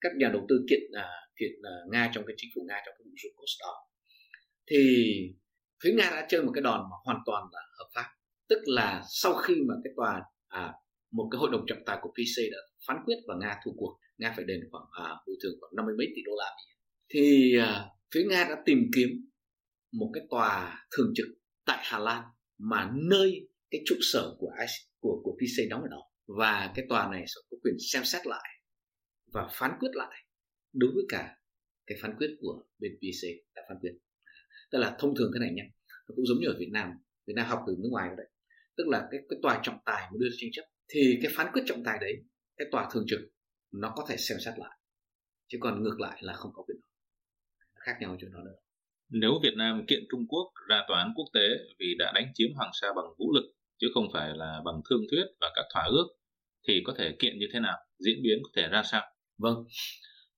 các 0.00 0.12
nhà 0.16 0.28
đầu 0.32 0.46
tư 0.48 0.64
kiện 0.70 0.80
à, 0.92 1.08
kiện 1.40 1.52
à, 1.62 1.74
nga 1.92 2.10
trong 2.14 2.24
cái 2.26 2.34
chính 2.38 2.50
phủ 2.54 2.66
nga 2.68 2.76
trong 2.86 2.94
cái 2.98 3.04
vụ 3.04 3.10
Yukos 3.24 3.52
đó. 3.60 3.74
Thì 4.70 4.80
phía 5.82 5.92
nga 5.92 6.10
đã 6.10 6.26
chơi 6.28 6.42
một 6.42 6.52
cái 6.54 6.62
đòn 6.62 6.80
mà 6.80 6.96
hoàn 7.04 7.18
toàn 7.26 7.42
là 7.52 7.60
hợp 7.78 7.88
pháp. 7.94 8.08
Tức 8.48 8.58
là 8.66 9.02
sau 9.08 9.34
khi 9.34 9.54
mà 9.68 9.74
cái 9.84 9.92
tòa 9.96 10.22
à, 10.48 10.72
một 11.10 11.28
cái 11.32 11.38
hội 11.38 11.50
đồng 11.52 11.64
trọng 11.66 11.84
tài 11.86 11.98
của 12.02 12.08
PC 12.08 12.52
đã 12.52 12.58
phán 12.86 12.96
quyết 13.04 13.16
và 13.28 13.34
nga 13.40 13.60
thua 13.64 13.72
cuộc 13.76 13.98
nga 14.18 14.32
phải 14.36 14.44
đền 14.44 14.60
khoảng 14.70 14.84
à, 14.90 15.16
bồi 15.26 15.36
thường 15.42 15.52
khoảng 15.60 15.72
năm 15.76 15.86
mươi 15.86 15.94
mấy 15.98 16.06
tỷ 16.16 16.22
đô 16.24 16.32
la 16.36 16.50
mỹ. 16.56 16.74
Thì 17.08 17.56
à, 17.58 17.86
phía 18.14 18.24
nga 18.30 18.44
đã 18.44 18.62
tìm 18.66 18.78
kiếm 18.94 19.08
một 19.92 20.10
cái 20.14 20.24
tòa 20.30 20.86
thường 20.96 21.12
trực 21.14 21.26
tại 21.66 21.78
hà 21.82 21.98
lan 21.98 22.22
mà 22.58 22.90
nơi 23.10 23.48
cái 23.70 23.80
trụ 23.86 23.94
sở 24.00 24.36
của 24.38 24.50
của 25.00 25.20
của 25.24 25.36
PC 25.36 25.70
đóng 25.70 25.82
ở 25.82 25.88
đó. 25.90 26.02
Và 26.26 26.72
cái 26.74 26.86
tòa 26.88 27.08
này 27.10 27.24
sẽ 27.26 27.40
có 27.50 27.56
quyền 27.62 27.74
xem 27.92 28.04
xét 28.04 28.26
lại 28.26 28.57
và 29.32 29.48
phán 29.52 29.70
quyết 29.80 29.90
lại 29.92 30.24
đối 30.72 30.90
với 30.94 31.04
cả 31.08 31.36
cái 31.86 31.98
phán 32.02 32.16
quyết 32.18 32.36
của 32.40 32.62
bên 32.78 32.92
PC 32.96 33.28
đã 33.54 33.62
phán 33.68 33.78
quyết. 33.80 33.92
Tức 34.70 34.78
là 34.78 34.96
thông 34.98 35.14
thường 35.16 35.30
thế 35.34 35.40
này 35.40 35.52
nhé, 35.52 35.70
nó 36.08 36.14
cũng 36.16 36.26
giống 36.26 36.38
như 36.40 36.46
ở 36.48 36.56
Việt 36.58 36.70
Nam 36.72 36.92
Việt 37.26 37.34
Nam 37.36 37.46
học 37.46 37.64
từ 37.66 37.76
nước 37.78 37.88
ngoài 37.90 38.10
đấy. 38.16 38.26
Tức 38.76 38.88
là 38.88 39.08
cái 39.10 39.20
cái 39.28 39.38
tòa 39.42 39.60
trọng 39.62 39.78
tài 39.84 40.08
mà 40.12 40.16
đưa 40.20 40.28
ra 40.28 40.36
tranh 40.38 40.50
chấp, 40.52 40.62
thì 40.88 41.18
cái 41.22 41.32
phán 41.34 41.52
quyết 41.52 41.62
trọng 41.66 41.84
tài 41.84 41.98
đấy, 42.00 42.12
cái 42.56 42.68
tòa 42.72 42.88
thường 42.92 43.04
trực, 43.08 43.20
nó 43.72 43.92
có 43.96 44.06
thể 44.08 44.16
xem 44.16 44.38
xét 44.40 44.54
lại. 44.58 44.78
Chứ 45.48 45.58
còn 45.60 45.82
ngược 45.82 46.00
lại 46.00 46.18
là 46.22 46.32
không 46.32 46.52
có 46.54 46.62
quyền 46.62 46.76
khác 47.74 47.96
nhau 48.00 48.16
chỗ 48.20 48.28
đó 48.32 48.38
nữa. 48.44 48.56
Nếu 49.08 49.30
Việt 49.42 49.54
Nam 49.56 49.86
kiện 49.86 50.04
Trung 50.10 50.26
Quốc 50.28 50.52
ra 50.68 50.84
tòa 50.88 50.98
án 50.98 51.12
quốc 51.16 51.26
tế 51.34 51.48
vì 51.78 51.94
đã 51.98 52.12
đánh 52.14 52.32
chiếm 52.34 52.48
Hoàng 52.54 52.70
Sa 52.80 52.88
bằng 52.96 53.06
vũ 53.18 53.32
lực, 53.34 53.54
chứ 53.78 53.86
không 53.94 54.08
phải 54.12 54.36
là 54.36 54.60
bằng 54.64 54.80
thương 54.90 55.02
thuyết 55.10 55.24
và 55.40 55.50
các 55.54 55.64
thỏa 55.74 55.84
ước, 55.84 56.06
thì 56.68 56.82
có 56.86 56.94
thể 56.98 57.16
kiện 57.18 57.38
như 57.38 57.46
thế 57.52 57.60
nào? 57.60 57.78
Diễn 57.98 58.22
biến 58.22 58.38
có 58.42 58.50
thể 58.56 58.68
ra 58.68 58.82
sao? 58.82 59.02
Vâng. 59.38 59.64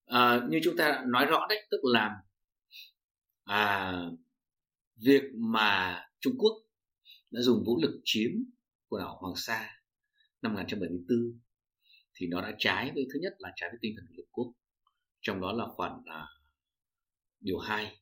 À, 0.07 0.41
như 0.49 0.61
chúng 0.65 0.77
ta 0.77 1.05
nói 1.07 1.27
rõ 1.27 1.47
đấy 1.49 1.67
tức 1.71 1.81
là 1.83 2.11
à, 3.45 3.93
việc 4.97 5.23
mà 5.35 6.01
Trung 6.21 6.35
Quốc 6.39 6.53
đã 7.31 7.41
dùng 7.41 7.63
vũ 7.67 7.83
lực 7.83 8.01
chiếm 8.05 8.31
quần 8.89 9.03
đảo 9.03 9.19
Hoàng 9.21 9.37
Sa 9.37 9.71
năm 10.43 10.53
1974 10.53 11.41
thì 12.15 12.27
nó 12.27 12.41
đã 12.41 12.53
trái 12.59 12.91
với 12.95 13.07
thứ 13.13 13.19
nhất 13.23 13.33
là 13.39 13.53
trái 13.57 13.71
với 13.71 13.79
tinh 13.83 13.95
thần 13.97 14.07
của 14.09 14.15
Liên 14.17 14.27
Quốc 14.31 14.53
trong 15.21 15.41
đó 15.41 15.53
là 15.53 15.65
khoản 15.67 15.93
à, 16.07 16.27
điều 17.41 17.59
2 17.59 18.01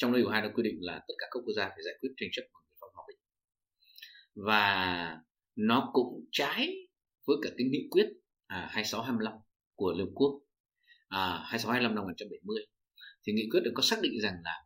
trong 0.00 0.12
điều 0.12 0.28
2 0.28 0.42
nó 0.42 0.48
quy 0.54 0.62
định 0.62 0.76
là 0.80 0.98
tất 1.08 1.14
cả 1.18 1.26
các 1.30 1.40
quốc 1.44 1.54
gia 1.56 1.68
phải 1.68 1.82
giải 1.84 1.94
quyết 2.00 2.10
tranh 2.16 2.28
chấp 2.32 2.42
bằng 2.52 2.62
biện 2.68 2.76
pháp 2.80 2.86
hòa 2.94 3.04
bình. 3.08 3.18
Và 4.34 5.18
nó 5.56 5.90
cũng 5.92 6.24
trái 6.32 6.88
với 7.26 7.36
cả 7.42 7.50
cái 7.58 7.66
nghị 7.66 7.88
quyết 7.90 8.06
à, 8.46 8.68
2625 8.72 9.32
của 9.80 9.92
Liên 9.96 10.06
Hợp 10.06 10.12
Quốc 10.14 10.32
à, 11.08 11.24
2625 11.50 11.94
năm 11.94 12.04
1970 12.04 12.66
thì 13.22 13.32
nghị 13.32 13.46
quyết 13.50 13.60
được 13.64 13.74
có 13.74 13.82
xác 13.82 13.98
định 14.02 14.12
rằng 14.22 14.36
là 14.44 14.56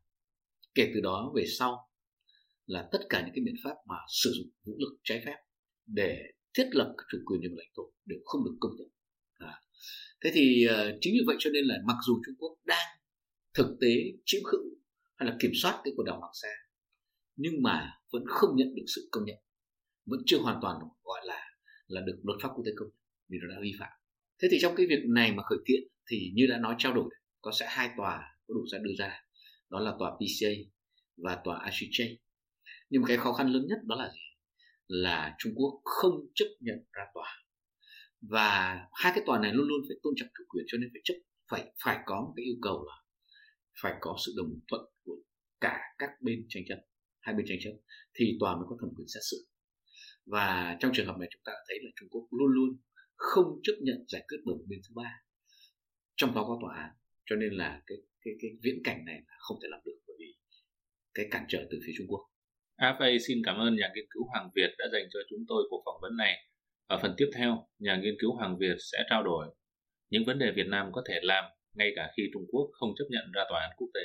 kể 0.74 0.90
từ 0.94 1.00
đó 1.00 1.32
về 1.36 1.44
sau 1.58 1.90
là 2.66 2.88
tất 2.92 2.98
cả 3.08 3.20
những 3.20 3.34
cái 3.34 3.42
biện 3.44 3.54
pháp 3.64 3.76
mà 3.88 3.96
sử 4.22 4.30
dụng 4.36 4.48
vũ 4.64 4.74
lực 4.78 4.92
trái 5.04 5.22
phép 5.26 5.36
để 5.86 6.18
thiết 6.54 6.68
lập 6.72 6.94
các 6.98 7.04
chủ 7.10 7.18
quyền 7.26 7.40
trên 7.42 7.52
lãnh 7.56 7.72
thổ 7.76 7.82
đều 8.04 8.18
không 8.24 8.44
được 8.44 8.56
công 8.60 8.72
nhận 8.78 8.88
à. 9.34 9.54
thế 10.24 10.30
thì 10.34 10.66
uh, 10.70 10.98
chính 11.00 11.12
vì 11.12 11.22
vậy 11.26 11.36
cho 11.38 11.50
nên 11.50 11.64
là 11.64 11.76
mặc 11.86 11.96
dù 12.06 12.20
Trung 12.26 12.34
Quốc 12.38 12.52
đang 12.64 12.88
thực 13.54 13.76
tế 13.80 13.92
chiếm 14.24 14.42
hữu 14.52 14.64
hay 15.16 15.28
là 15.28 15.36
kiểm 15.40 15.50
soát 15.62 15.80
cái 15.84 15.92
quần 15.96 16.06
đảo 16.06 16.18
Hoàng 16.20 16.36
Sa 16.42 16.52
nhưng 17.36 17.62
mà 17.62 17.92
vẫn 18.12 18.24
không 18.26 18.56
nhận 18.56 18.74
được 18.74 18.84
sự 18.94 19.08
công 19.10 19.24
nhận 19.24 19.36
vẫn 20.06 20.20
chưa 20.26 20.38
hoàn 20.38 20.58
toàn 20.62 20.76
gọi 21.02 21.20
là 21.24 21.40
là 21.86 22.00
được 22.06 22.18
luật 22.22 22.38
pháp 22.42 22.48
quốc 22.54 22.64
tế 22.66 22.72
công 22.76 22.88
nhận 22.88 22.98
vì 23.28 23.38
nó 23.42 23.54
đã 23.54 23.60
vi 23.62 23.72
phạm 23.78 23.92
thế 24.44 24.48
thì 24.50 24.58
trong 24.60 24.74
cái 24.76 24.86
việc 24.86 25.02
này 25.14 25.32
mà 25.32 25.42
khởi 25.42 25.58
kiện 25.66 25.80
thì 26.10 26.32
như 26.34 26.46
đã 26.46 26.58
nói 26.58 26.74
trao 26.78 26.94
đổi, 26.94 27.10
có 27.40 27.52
sẽ 27.52 27.66
hai 27.68 27.90
tòa 27.96 28.20
có 28.46 28.54
đủ 28.54 28.66
ra 28.72 28.78
đưa 28.78 28.94
ra. 28.98 29.20
Đó 29.70 29.80
là 29.80 29.92
tòa 29.98 30.10
PCA 30.10 30.50
và 31.16 31.38
tòa 31.44 31.70
ICJ 31.70 32.16
nhưng 32.90 33.02
mà 33.02 33.08
cái 33.08 33.16
khó 33.16 33.32
khăn 33.32 33.48
lớn 33.48 33.66
nhất 33.68 33.78
đó 33.84 33.96
là 33.96 34.10
gì? 34.14 34.20
Là 34.86 35.34
Trung 35.38 35.52
Quốc 35.54 35.80
không 35.84 36.14
chấp 36.34 36.44
nhận 36.60 36.76
ra 36.92 37.02
tòa. 37.14 37.28
Và 38.20 38.78
hai 38.92 39.12
cái 39.14 39.24
tòa 39.26 39.40
này 39.40 39.52
luôn 39.54 39.68
luôn 39.68 39.80
phải 39.88 39.96
tôn 40.02 40.14
trọng 40.16 40.28
chủ 40.38 40.44
quyền 40.48 40.64
cho 40.68 40.78
nên 40.78 40.90
phải 40.92 41.00
chấp, 41.04 41.14
phải 41.50 41.72
phải 41.84 41.98
có 42.06 42.20
một 42.20 42.32
cái 42.36 42.44
yêu 42.44 42.56
cầu 42.62 42.84
là 42.88 42.96
phải 43.82 43.94
có 44.00 44.16
sự 44.26 44.32
đồng 44.36 44.50
thuận 44.68 44.82
của 45.04 45.16
cả 45.60 45.80
các 45.98 46.10
bên 46.20 46.46
tranh 46.48 46.62
chấp, 46.68 46.78
hai 47.20 47.34
bên 47.34 47.46
tranh 47.48 47.58
chấp 47.64 47.72
thì 48.14 48.36
tòa 48.40 48.56
mới 48.56 48.64
có 48.68 48.76
thẩm 48.80 48.90
quyền 48.96 49.08
xét 49.08 49.22
xử. 49.30 49.36
Và 50.26 50.76
trong 50.80 50.92
trường 50.94 51.06
hợp 51.06 51.16
này 51.18 51.28
chúng 51.32 51.42
ta 51.44 51.52
thấy 51.68 51.78
là 51.82 51.90
Trung 51.96 52.08
Quốc 52.08 52.28
luôn 52.30 52.48
luôn 52.48 52.78
không 53.14 53.60
chấp 53.62 53.72
nhận 53.80 54.04
giải 54.08 54.22
quyết 54.28 54.38
bởi 54.44 54.54
một 54.56 54.64
bên 54.68 54.80
thứ 54.88 54.92
ba 54.94 55.10
trong 56.16 56.34
đó 56.34 56.44
có 56.48 56.58
tòa 56.62 56.76
án 56.76 56.90
cho 57.26 57.36
nên 57.36 57.52
là 57.52 57.82
cái 57.86 57.98
cái 58.24 58.34
cái 58.40 58.50
viễn 58.62 58.78
cảnh 58.84 59.04
này 59.04 59.20
là 59.28 59.34
không 59.38 59.58
thể 59.62 59.68
làm 59.70 59.80
được 59.84 59.98
bởi 60.06 60.16
vì 60.18 60.34
cái 61.14 61.26
cản 61.30 61.44
trở 61.48 61.66
từ 61.70 61.78
phía 61.86 61.92
Trung 61.98 62.06
Quốc. 62.08 62.20
AFA 62.76 63.18
xin 63.26 63.38
cảm 63.44 63.56
ơn 63.56 63.76
nhà 63.76 63.92
nghiên 63.94 64.04
cứu 64.10 64.24
Hoàng 64.28 64.50
Việt 64.54 64.70
đã 64.78 64.84
dành 64.92 65.06
cho 65.12 65.20
chúng 65.30 65.44
tôi 65.48 65.64
cuộc 65.70 65.82
phỏng 65.84 65.98
vấn 66.02 66.16
này. 66.16 66.34
Ở 66.86 66.98
phần 67.02 67.14
tiếp 67.16 67.30
theo, 67.36 67.68
nhà 67.78 67.96
nghiên 68.02 68.14
cứu 68.20 68.34
Hoàng 68.34 68.58
Việt 68.58 68.76
sẽ 68.92 68.98
trao 69.10 69.22
đổi 69.22 69.46
những 70.10 70.24
vấn 70.24 70.38
đề 70.38 70.52
Việt 70.56 70.66
Nam 70.66 70.90
có 70.92 71.02
thể 71.08 71.14
làm 71.22 71.44
ngay 71.74 71.92
cả 71.96 72.12
khi 72.16 72.22
Trung 72.32 72.46
Quốc 72.52 72.70
không 72.72 72.90
chấp 72.98 73.04
nhận 73.10 73.32
ra 73.34 73.42
tòa 73.50 73.60
án 73.60 73.70
quốc 73.76 73.88
tế. 73.94 74.00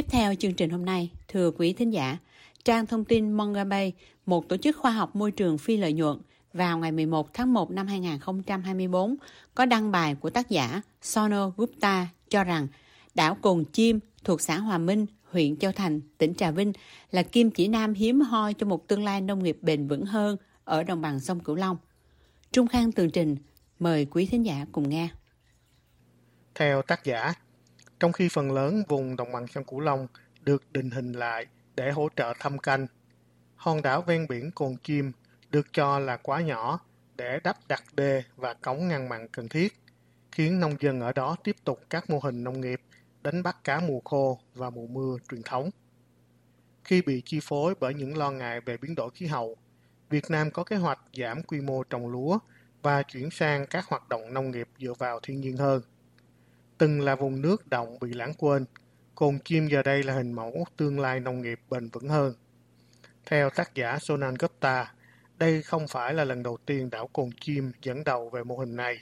Tiếp 0.00 0.06
theo 0.08 0.34
chương 0.34 0.54
trình 0.54 0.70
hôm 0.70 0.84
nay, 0.84 1.10
thưa 1.28 1.50
quý 1.50 1.72
thính 1.72 1.92
giả, 1.92 2.18
trang 2.64 2.86
thông 2.86 3.04
tin 3.04 3.32
Mongabay, 3.32 3.92
một 4.26 4.48
tổ 4.48 4.56
chức 4.56 4.76
khoa 4.76 4.90
học 4.90 5.16
môi 5.16 5.30
trường 5.30 5.58
phi 5.58 5.76
lợi 5.76 5.92
nhuận, 5.92 6.18
vào 6.52 6.78
ngày 6.78 6.92
11 6.92 7.34
tháng 7.34 7.54
1 7.54 7.70
năm 7.70 7.86
2024 7.86 9.16
có 9.54 9.66
đăng 9.66 9.90
bài 9.90 10.14
của 10.14 10.30
tác 10.30 10.50
giả 10.50 10.82
Sono 11.02 11.52
Gupta 11.56 12.08
cho 12.28 12.44
rằng 12.44 12.68
đảo 13.14 13.36
Cồn 13.42 13.64
Chim 13.64 14.00
thuộc 14.24 14.40
xã 14.40 14.58
Hòa 14.58 14.78
Minh, 14.78 15.06
huyện 15.30 15.56
Châu 15.56 15.72
Thành, 15.72 16.00
tỉnh 16.18 16.34
Trà 16.34 16.50
Vinh 16.50 16.72
là 17.10 17.22
kim 17.22 17.50
chỉ 17.50 17.68
nam 17.68 17.94
hiếm 17.94 18.20
hoi 18.20 18.54
cho 18.54 18.66
một 18.66 18.88
tương 18.88 19.04
lai 19.04 19.20
nông 19.20 19.42
nghiệp 19.42 19.58
bền 19.62 19.88
vững 19.88 20.04
hơn 20.04 20.36
ở 20.64 20.82
đồng 20.82 21.00
bằng 21.00 21.20
sông 21.20 21.40
Cửu 21.40 21.56
Long. 21.56 21.76
Trung 22.52 22.66
Khang 22.66 22.92
tường 22.92 23.10
trình, 23.10 23.36
mời 23.78 24.06
quý 24.10 24.26
thính 24.26 24.46
giả 24.46 24.66
cùng 24.72 24.88
nghe. 24.88 25.08
Theo 26.54 26.82
tác 26.82 27.04
giả, 27.04 27.34
trong 28.00 28.12
khi 28.12 28.28
phần 28.28 28.52
lớn 28.52 28.82
vùng 28.88 29.16
đồng 29.16 29.32
bằng 29.32 29.46
sông 29.46 29.64
Cửu 29.64 29.80
Long 29.80 30.06
được 30.40 30.72
định 30.72 30.90
hình 30.90 31.12
lại 31.12 31.46
để 31.76 31.90
hỗ 31.90 32.08
trợ 32.16 32.32
thăm 32.40 32.58
canh, 32.58 32.86
hòn 33.56 33.82
đảo 33.82 34.02
ven 34.02 34.26
biển 34.28 34.50
Cồn 34.50 34.76
Chim 34.82 35.12
được 35.50 35.66
cho 35.72 35.98
là 35.98 36.16
quá 36.16 36.40
nhỏ 36.40 36.80
để 37.16 37.40
đắp 37.44 37.56
đặt 37.68 37.84
đê 37.92 38.22
và 38.36 38.54
cống 38.54 38.88
ngăn 38.88 39.08
mặn 39.08 39.28
cần 39.28 39.48
thiết, 39.48 39.72
khiến 40.32 40.60
nông 40.60 40.76
dân 40.80 41.00
ở 41.00 41.12
đó 41.12 41.36
tiếp 41.44 41.56
tục 41.64 41.80
các 41.90 42.10
mô 42.10 42.18
hình 42.22 42.44
nông 42.44 42.60
nghiệp 42.60 42.80
đánh 43.22 43.42
bắt 43.42 43.64
cá 43.64 43.80
mùa 43.80 44.00
khô 44.04 44.38
và 44.54 44.70
mùa 44.70 44.86
mưa 44.86 45.16
truyền 45.30 45.42
thống. 45.42 45.70
Khi 46.84 47.02
bị 47.02 47.22
chi 47.24 47.40
phối 47.42 47.74
bởi 47.80 47.94
những 47.94 48.16
lo 48.16 48.30
ngại 48.30 48.60
về 48.60 48.76
biến 48.76 48.94
đổi 48.94 49.10
khí 49.14 49.26
hậu, 49.26 49.56
Việt 50.10 50.30
Nam 50.30 50.50
có 50.50 50.64
kế 50.64 50.76
hoạch 50.76 51.00
giảm 51.12 51.42
quy 51.42 51.60
mô 51.60 51.84
trồng 51.84 52.06
lúa 52.06 52.38
và 52.82 53.02
chuyển 53.02 53.30
sang 53.30 53.66
các 53.66 53.84
hoạt 53.88 54.08
động 54.08 54.34
nông 54.34 54.50
nghiệp 54.50 54.68
dựa 54.78 54.94
vào 54.98 55.20
thiên 55.22 55.40
nhiên 55.40 55.56
hơn. 55.56 55.82
Từng 56.80 57.00
là 57.00 57.14
vùng 57.14 57.42
nước 57.42 57.68
động 57.70 57.98
bị 58.00 58.12
lãng 58.12 58.34
quên, 58.38 58.64
Cồn 59.14 59.38
Chim 59.44 59.68
giờ 59.68 59.82
đây 59.82 60.02
là 60.02 60.14
hình 60.14 60.32
mẫu 60.32 60.64
tương 60.76 61.00
lai 61.00 61.20
nông 61.20 61.42
nghiệp 61.42 61.60
bền 61.70 61.88
vững 61.88 62.08
hơn. 62.08 62.34
Theo 63.26 63.50
tác 63.50 63.74
giả 63.74 63.98
Sonan 63.98 64.34
Gupta, 64.38 64.92
đây 65.38 65.62
không 65.62 65.88
phải 65.88 66.14
là 66.14 66.24
lần 66.24 66.42
đầu 66.42 66.56
tiên 66.66 66.90
đảo 66.90 67.06
Cồn 67.12 67.30
Chim 67.40 67.72
dẫn 67.82 68.04
đầu 68.04 68.30
về 68.30 68.44
mô 68.44 68.58
hình 68.58 68.76
này. 68.76 68.98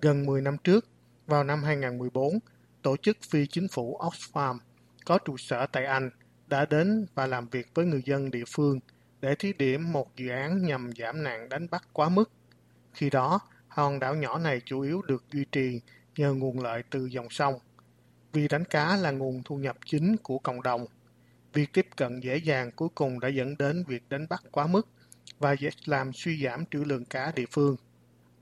Gần 0.00 0.26
10 0.26 0.40
năm 0.40 0.56
trước, 0.64 0.88
vào 1.26 1.44
năm 1.44 1.62
2014, 1.62 2.38
tổ 2.82 2.96
chức 2.96 3.16
phi 3.30 3.46
chính 3.46 3.68
phủ 3.68 3.98
Oxfam 4.00 4.58
có 5.04 5.18
trụ 5.18 5.36
sở 5.36 5.66
tại 5.66 5.84
Anh 5.84 6.10
đã 6.46 6.64
đến 6.64 7.06
và 7.14 7.26
làm 7.26 7.48
việc 7.48 7.66
với 7.74 7.86
người 7.86 8.02
dân 8.04 8.30
địa 8.30 8.44
phương 8.48 8.80
để 9.20 9.34
thí 9.34 9.52
điểm 9.52 9.92
một 9.92 10.16
dự 10.16 10.28
án 10.28 10.66
nhằm 10.66 10.90
giảm 10.98 11.22
nạn 11.22 11.48
đánh 11.48 11.66
bắt 11.70 11.82
quá 11.92 12.08
mức. 12.08 12.30
Khi 12.92 13.10
đó, 13.10 13.40
hòn 13.68 13.98
đảo 13.98 14.14
nhỏ 14.14 14.38
này 14.38 14.60
chủ 14.64 14.80
yếu 14.80 15.02
được 15.02 15.24
duy 15.32 15.44
trì 15.52 15.80
nhờ 16.16 16.34
nguồn 16.34 16.60
lợi 16.60 16.82
từ 16.90 17.06
dòng 17.06 17.30
sông. 17.30 17.54
Vì 18.32 18.48
đánh 18.48 18.64
cá 18.64 18.96
là 18.96 19.10
nguồn 19.10 19.42
thu 19.44 19.56
nhập 19.56 19.76
chính 19.86 20.16
của 20.22 20.38
cộng 20.38 20.62
đồng, 20.62 20.86
việc 21.52 21.72
tiếp 21.72 21.86
cận 21.96 22.20
dễ 22.20 22.36
dàng 22.36 22.70
cuối 22.76 22.88
cùng 22.94 23.20
đã 23.20 23.28
dẫn 23.28 23.56
đến 23.58 23.84
việc 23.88 24.08
đánh 24.08 24.26
bắt 24.28 24.42
quá 24.50 24.66
mức 24.66 24.88
và 25.38 25.56
làm 25.84 26.12
suy 26.12 26.44
giảm 26.44 26.64
trữ 26.66 26.84
lượng 26.84 27.04
cá 27.04 27.32
địa 27.36 27.46
phương. 27.50 27.76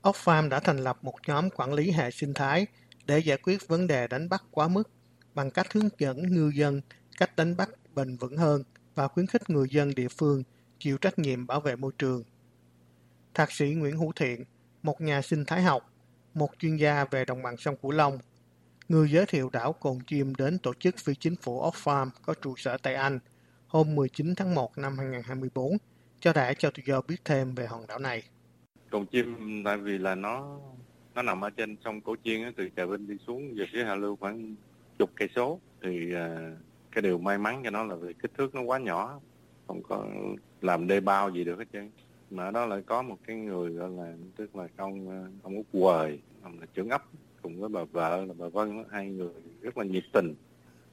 Oxfam 0.01 0.49
đã 0.49 0.59
thành 0.59 0.77
lập 0.77 0.97
một 1.01 1.15
nhóm 1.27 1.49
quản 1.49 1.73
lý 1.73 1.91
hệ 1.91 2.11
sinh 2.11 2.33
thái 2.33 2.67
để 3.05 3.19
giải 3.19 3.37
quyết 3.37 3.67
vấn 3.67 3.87
đề 3.87 4.07
đánh 4.07 4.29
bắt 4.29 4.43
quá 4.51 4.67
mức 4.67 4.89
bằng 5.33 5.51
cách 5.51 5.73
hướng 5.73 5.89
dẫn 5.97 6.23
ngư 6.23 6.51
dân 6.55 6.81
cách 7.17 7.35
đánh 7.35 7.57
bắt 7.57 7.69
bền 7.95 8.17
vững 8.17 8.37
hơn 8.37 8.63
và 8.95 9.07
khuyến 9.07 9.27
khích 9.27 9.49
người 9.49 9.67
dân 9.71 9.95
địa 9.95 10.07
phương 10.07 10.43
chịu 10.79 10.97
trách 10.97 11.19
nhiệm 11.19 11.47
bảo 11.47 11.59
vệ 11.59 11.75
môi 11.75 11.91
trường. 11.97 12.23
Thạc 13.33 13.51
sĩ 13.51 13.65
Nguyễn 13.65 13.97
Hữu 13.97 14.11
Thiện, 14.15 14.43
một 14.83 15.01
nhà 15.01 15.21
sinh 15.21 15.45
thái 15.45 15.61
học, 15.61 15.90
một 16.33 16.49
chuyên 16.59 16.75
gia 16.75 17.05
về 17.11 17.25
đồng 17.25 17.43
bằng 17.43 17.57
sông 17.57 17.75
Cửu 17.81 17.91
Long, 17.91 18.19
người 18.89 19.11
giới 19.11 19.25
thiệu 19.25 19.49
đảo 19.53 19.73
Cồn 19.73 19.99
Chim 20.07 20.35
đến 20.35 20.59
tổ 20.59 20.73
chức 20.73 20.95
phi 20.97 21.15
chính 21.15 21.35
phủ 21.35 21.61
Oxfam 21.61 22.09
có 22.25 22.33
trụ 22.41 22.55
sở 22.57 22.77
tại 22.77 22.95
Anh 22.95 23.19
hôm 23.67 23.95
19 23.95 24.35
tháng 24.35 24.55
1 24.55 24.77
năm 24.77 24.97
2024 24.97 25.77
cho 26.19 26.33
đã 26.33 26.53
cho 26.53 26.71
tự 26.71 26.83
do 26.85 27.01
biết 27.07 27.25
thêm 27.25 27.55
về 27.55 27.65
hòn 27.65 27.87
đảo 27.87 27.99
này. 27.99 28.23
Cồn 28.89 29.05
Chim 29.05 29.61
tại 29.65 29.77
vì 29.77 29.97
là 29.97 30.15
nó 30.15 30.59
nó 31.15 31.21
nằm 31.21 31.41
ở 31.41 31.49
trên 31.49 31.77
sông 31.83 32.01
Cổ 32.01 32.15
Chiên 32.23 32.53
từ 32.57 32.69
Trà 32.75 32.85
Vinh 32.85 33.07
đi 33.07 33.15
xuống 33.27 33.53
về 33.55 33.65
phía 33.73 33.83
Hạ 33.83 33.95
Lưu 33.95 34.15
khoảng 34.15 34.55
chục 34.99 35.09
cây 35.15 35.29
số. 35.35 35.59
Thì 35.83 36.13
à, 36.15 36.51
cái 36.91 37.01
điều 37.01 37.17
may 37.17 37.37
mắn 37.37 37.61
cho 37.63 37.69
nó 37.69 37.83
là 37.83 37.95
vì 37.95 38.13
kích 38.13 38.31
thước 38.37 38.55
nó 38.55 38.61
quá 38.61 38.79
nhỏ 38.79 39.19
không 39.67 39.83
có 39.83 40.05
làm 40.61 40.87
đê 40.87 40.99
bao 40.99 41.29
gì 41.29 41.43
được 41.43 41.59
hết 41.59 41.65
trơn 41.73 41.91
mà 42.31 42.45
ở 42.45 42.51
đó 42.51 42.65
lại 42.65 42.81
có 42.85 43.01
một 43.01 43.17
cái 43.27 43.35
người 43.35 43.69
gọi 43.69 43.89
là 43.89 44.13
tức 44.35 44.55
là 44.55 44.67
ông 44.75 45.09
ờ, 45.09 45.31
ông 45.43 45.55
út 45.55 45.65
quời 45.71 46.19
ông 46.43 46.59
là 46.59 46.65
trưởng 46.73 46.89
ấp 46.89 47.01
cùng 47.41 47.59
với 47.59 47.69
bà 47.69 47.83
vợ 47.83 48.25
là 48.25 48.33
bà 48.37 48.47
vân 48.47 48.83
hai 48.91 49.07
người 49.07 49.33
rất 49.61 49.77
là 49.77 49.83
nhiệt 49.83 50.03
tình. 50.13 50.33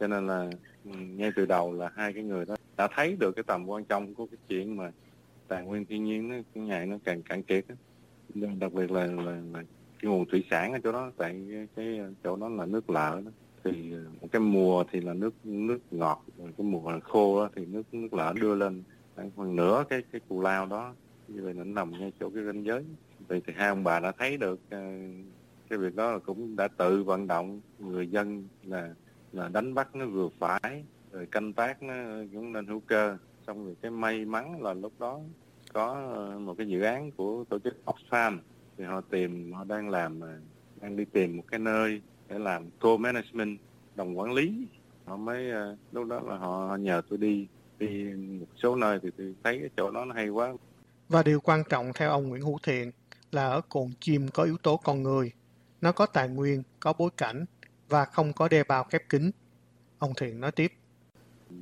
Cho 0.00 0.06
nên 0.06 0.26
là 0.26 0.50
ừ, 0.84 0.90
ngay 0.90 1.30
từ 1.36 1.46
đầu 1.46 1.72
là 1.72 1.90
hai 1.94 2.12
cái 2.12 2.22
người 2.22 2.44
đó 2.44 2.54
đã 2.76 2.88
thấy 2.94 3.16
được 3.20 3.32
cái 3.36 3.42
tầm 3.46 3.66
quan 3.66 3.84
trọng 3.84 4.14
của 4.14 4.26
cái 4.26 4.38
chuyện 4.48 4.76
mà 4.76 4.92
tài 5.48 5.64
nguyên 5.64 5.86
thiên 5.86 6.04
nhiên 6.04 6.28
nó 6.28 6.34
cái 6.54 6.64
ngày 6.64 6.86
nó 6.86 6.96
càng 7.04 7.22
cạn 7.22 7.42
kiệt 7.42 7.64
đặc 8.34 8.72
biệt 8.72 8.90
là, 8.90 9.06
là, 9.06 9.42
là 9.52 9.62
cái 10.02 10.10
nguồn 10.10 10.26
thủy 10.30 10.44
sản 10.50 10.72
ở 10.72 10.78
chỗ 10.84 10.92
đó 10.92 11.10
tại 11.16 11.40
cái, 11.50 11.66
cái 11.76 11.98
ờ, 11.98 12.12
chỗ 12.24 12.36
đó 12.36 12.48
là 12.48 12.66
nước 12.66 12.90
lợ 12.90 13.20
đó. 13.24 13.30
Thì 13.64 13.92
ờ, 13.92 13.98
một 14.20 14.28
cái 14.32 14.40
mùa 14.40 14.84
thì 14.92 15.00
là 15.00 15.14
nước 15.14 15.34
nước 15.42 15.78
ngọt 15.90 16.24
rồi 16.38 16.52
cái 16.58 16.66
mùa 16.66 17.00
khô 17.02 17.40
đó, 17.40 17.50
thì 17.56 17.66
nước 17.66 17.82
nước 17.92 18.14
lợ 18.14 18.34
đưa 18.40 18.54
lên. 18.54 18.82
Khoảng 19.34 19.56
nửa 19.56 19.84
cái 19.90 20.02
cái 20.12 20.20
cù 20.28 20.40
lao 20.40 20.66
đó 20.66 20.94
như 21.28 21.42
vậy 21.42 21.54
nó 21.54 21.64
nằm 21.64 21.90
ngay 21.90 22.12
chỗ 22.20 22.30
cái 22.34 22.44
ranh 22.44 22.64
giới. 22.64 22.84
Vậy 23.28 23.42
thì 23.46 23.52
hai 23.56 23.68
ông 23.68 23.84
bà 23.84 24.00
đã 24.00 24.12
thấy 24.12 24.36
được 24.36 24.60
ờ, 24.70 24.82
cái 25.70 25.78
việc 25.78 25.94
đó 25.94 26.12
là 26.12 26.18
cũng 26.18 26.56
đã 26.56 26.68
tự 26.68 27.02
vận 27.02 27.26
động 27.26 27.60
người 27.78 28.08
dân 28.10 28.48
là 28.62 28.94
là 29.32 29.48
đánh 29.48 29.74
bắt 29.74 29.94
nó 29.94 30.06
vừa 30.06 30.28
phải 30.38 30.84
rồi 31.12 31.26
canh 31.26 31.52
tác 31.52 31.82
nó 31.82 31.94
cũng 32.32 32.52
nên 32.52 32.66
hữu 32.66 32.80
cơ. 32.80 33.16
Xong 33.46 33.64
rồi 33.64 33.76
cái 33.82 33.90
may 33.90 34.24
mắn 34.24 34.62
là 34.62 34.74
lúc 34.74 34.92
đó 34.98 35.20
có 35.72 36.12
ờ, 36.14 36.38
một 36.38 36.54
cái 36.58 36.68
dự 36.68 36.80
án 36.80 37.10
của 37.10 37.44
tổ 37.48 37.58
chức 37.58 37.74
Oxfam. 37.84 38.38
Thì 38.76 38.84
họ 38.84 39.00
tìm 39.00 39.52
họ 39.52 39.64
đang 39.64 39.88
làm 39.88 40.20
ờ, 40.20 40.38
đang 40.80 40.96
đi 40.96 41.04
tìm 41.04 41.36
một 41.36 41.44
cái 41.50 41.60
nơi 41.60 42.02
để 42.28 42.38
làm 42.38 42.70
co-management 42.80 43.56
đồng 43.94 44.18
quản 44.18 44.32
lý. 44.32 44.66
Họ 45.04 45.16
mới 45.16 45.52
lúc 45.92 46.06
đó 46.06 46.20
là 46.20 46.36
họ, 46.36 46.76
nhờ 46.76 47.02
tôi 47.08 47.18
đi 47.18 47.46
đi 47.78 48.04
một 48.40 48.46
số 48.56 48.76
nơi 48.76 48.98
thì 49.02 49.10
tôi 49.18 49.34
thấy 49.44 49.58
cái 49.58 49.70
chỗ 49.76 49.90
đó 49.90 50.04
nó 50.04 50.14
hay 50.14 50.28
quá 50.28 50.52
và 51.08 51.22
điều 51.22 51.40
quan 51.40 51.62
trọng 51.68 51.92
theo 51.94 52.10
ông 52.10 52.28
Nguyễn 52.28 52.42
Hữu 52.42 52.58
Thiện 52.62 52.90
là 53.32 53.48
ở 53.48 53.60
cồn 53.68 53.90
chim 54.00 54.28
có 54.34 54.42
yếu 54.42 54.56
tố 54.62 54.76
con 54.76 55.02
người. 55.02 55.32
Nó 55.80 55.92
có 55.92 56.06
tài 56.06 56.28
nguyên, 56.28 56.62
có 56.80 56.92
bối 56.98 57.10
cảnh 57.16 57.44
và 57.88 58.04
không 58.04 58.32
có 58.32 58.48
đe 58.48 58.64
bao 58.64 58.84
khép 58.84 59.02
kín. 59.08 59.30
Ông 59.98 60.12
Thiện 60.16 60.40
nói 60.40 60.52
tiếp. 60.52 60.72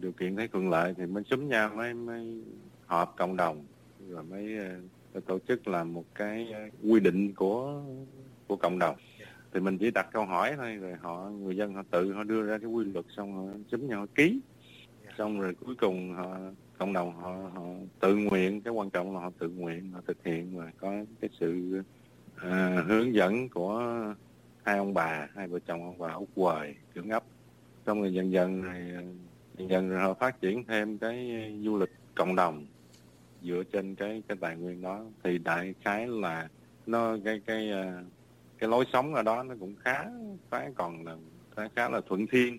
Điều 0.00 0.12
kiện 0.12 0.36
thấy 0.36 0.48
thuận 0.48 0.70
lợi 0.70 0.94
thì 0.96 1.06
mới 1.06 1.24
xúm 1.30 1.48
nhau, 1.48 1.70
mới 1.74 1.94
mới 1.94 2.42
họp 2.86 3.14
cộng 3.16 3.36
đồng. 3.36 3.66
Rồi 4.08 4.22
mới 4.22 4.58
ờ, 5.12 5.20
tổ 5.26 5.38
chức 5.48 5.68
làm 5.68 5.92
một 5.92 6.04
cái 6.14 6.52
ờ, 6.52 6.60
quy 6.90 7.00
định 7.00 7.34
của 7.34 7.82
của 8.48 8.56
cộng 8.56 8.78
đồng. 8.78 8.96
Thì 9.52 9.60
mình 9.60 9.78
chỉ 9.78 9.90
đặt 9.90 10.08
câu 10.12 10.24
hỏi 10.24 10.54
thôi, 10.56 10.76
rồi 10.76 10.94
họ, 11.00 11.30
người 11.30 11.56
dân 11.56 11.74
họ 11.74 11.82
tự 11.90 12.12
họ 12.12 12.24
đưa 12.24 12.42
ra 12.42 12.58
cái 12.58 12.70
quy 12.70 12.84
luật, 12.84 13.04
xong 13.16 13.32
họ 13.34 13.52
chấm 13.70 13.88
nhau 13.88 14.06
ký. 14.14 14.40
Xong 15.18 15.40
rồi 15.40 15.54
cuối 15.54 15.74
cùng 15.80 16.14
họ 16.14 16.38
cộng 16.78 16.92
đồng 16.92 17.16
họ 17.16 17.50
họ 17.54 17.62
tự 18.00 18.16
nguyện 18.16 18.60
cái 18.60 18.72
quan 18.72 18.90
trọng 18.90 19.14
là 19.14 19.20
họ 19.20 19.30
tự 19.38 19.48
nguyện 19.48 19.90
họ 19.92 20.00
thực 20.06 20.24
hiện 20.24 20.56
và 20.56 20.72
có 20.78 20.92
cái 21.20 21.30
sự 21.40 21.82
à, 22.36 22.84
hướng 22.88 23.14
dẫn 23.14 23.48
của 23.48 23.82
hai 24.64 24.78
ông 24.78 24.94
bà 24.94 25.28
hai 25.34 25.48
vợ 25.48 25.58
chồng 25.66 25.84
ông 25.84 25.98
bà 25.98 26.12
út 26.12 26.28
quời 26.34 26.74
trưởng 26.94 27.10
ấp. 27.10 27.24
Xong 27.86 28.00
rồi 28.00 28.14
dần 28.14 28.32
dần 28.32 28.62
rồi 28.62 28.80
dần 29.58 29.70
dần 29.70 29.88
rồi 29.88 30.00
họ 30.00 30.14
phát 30.14 30.40
triển 30.40 30.64
thêm 30.64 30.98
cái 30.98 31.30
du 31.64 31.78
lịch 31.78 31.90
cộng 32.14 32.36
đồng 32.36 32.66
dựa 33.42 33.62
trên 33.72 33.94
cái 33.94 34.22
cái 34.28 34.36
tài 34.40 34.56
nguyên 34.56 34.82
đó. 34.82 35.04
Thì 35.24 35.38
đại 35.38 35.74
khái 35.80 36.06
là 36.06 36.48
nó 36.86 37.16
cái 37.24 37.40
cái 37.46 37.70
à, 37.70 38.02
cái 38.58 38.70
lối 38.70 38.84
sống 38.92 39.14
ở 39.14 39.22
đó 39.22 39.42
nó 39.42 39.54
cũng 39.60 39.74
khá 39.76 40.04
khá 40.50 40.70
còn 40.74 41.04
là 41.04 41.16
khá 41.76 41.88
là 41.88 42.00
thuận 42.08 42.26
thiên 42.26 42.58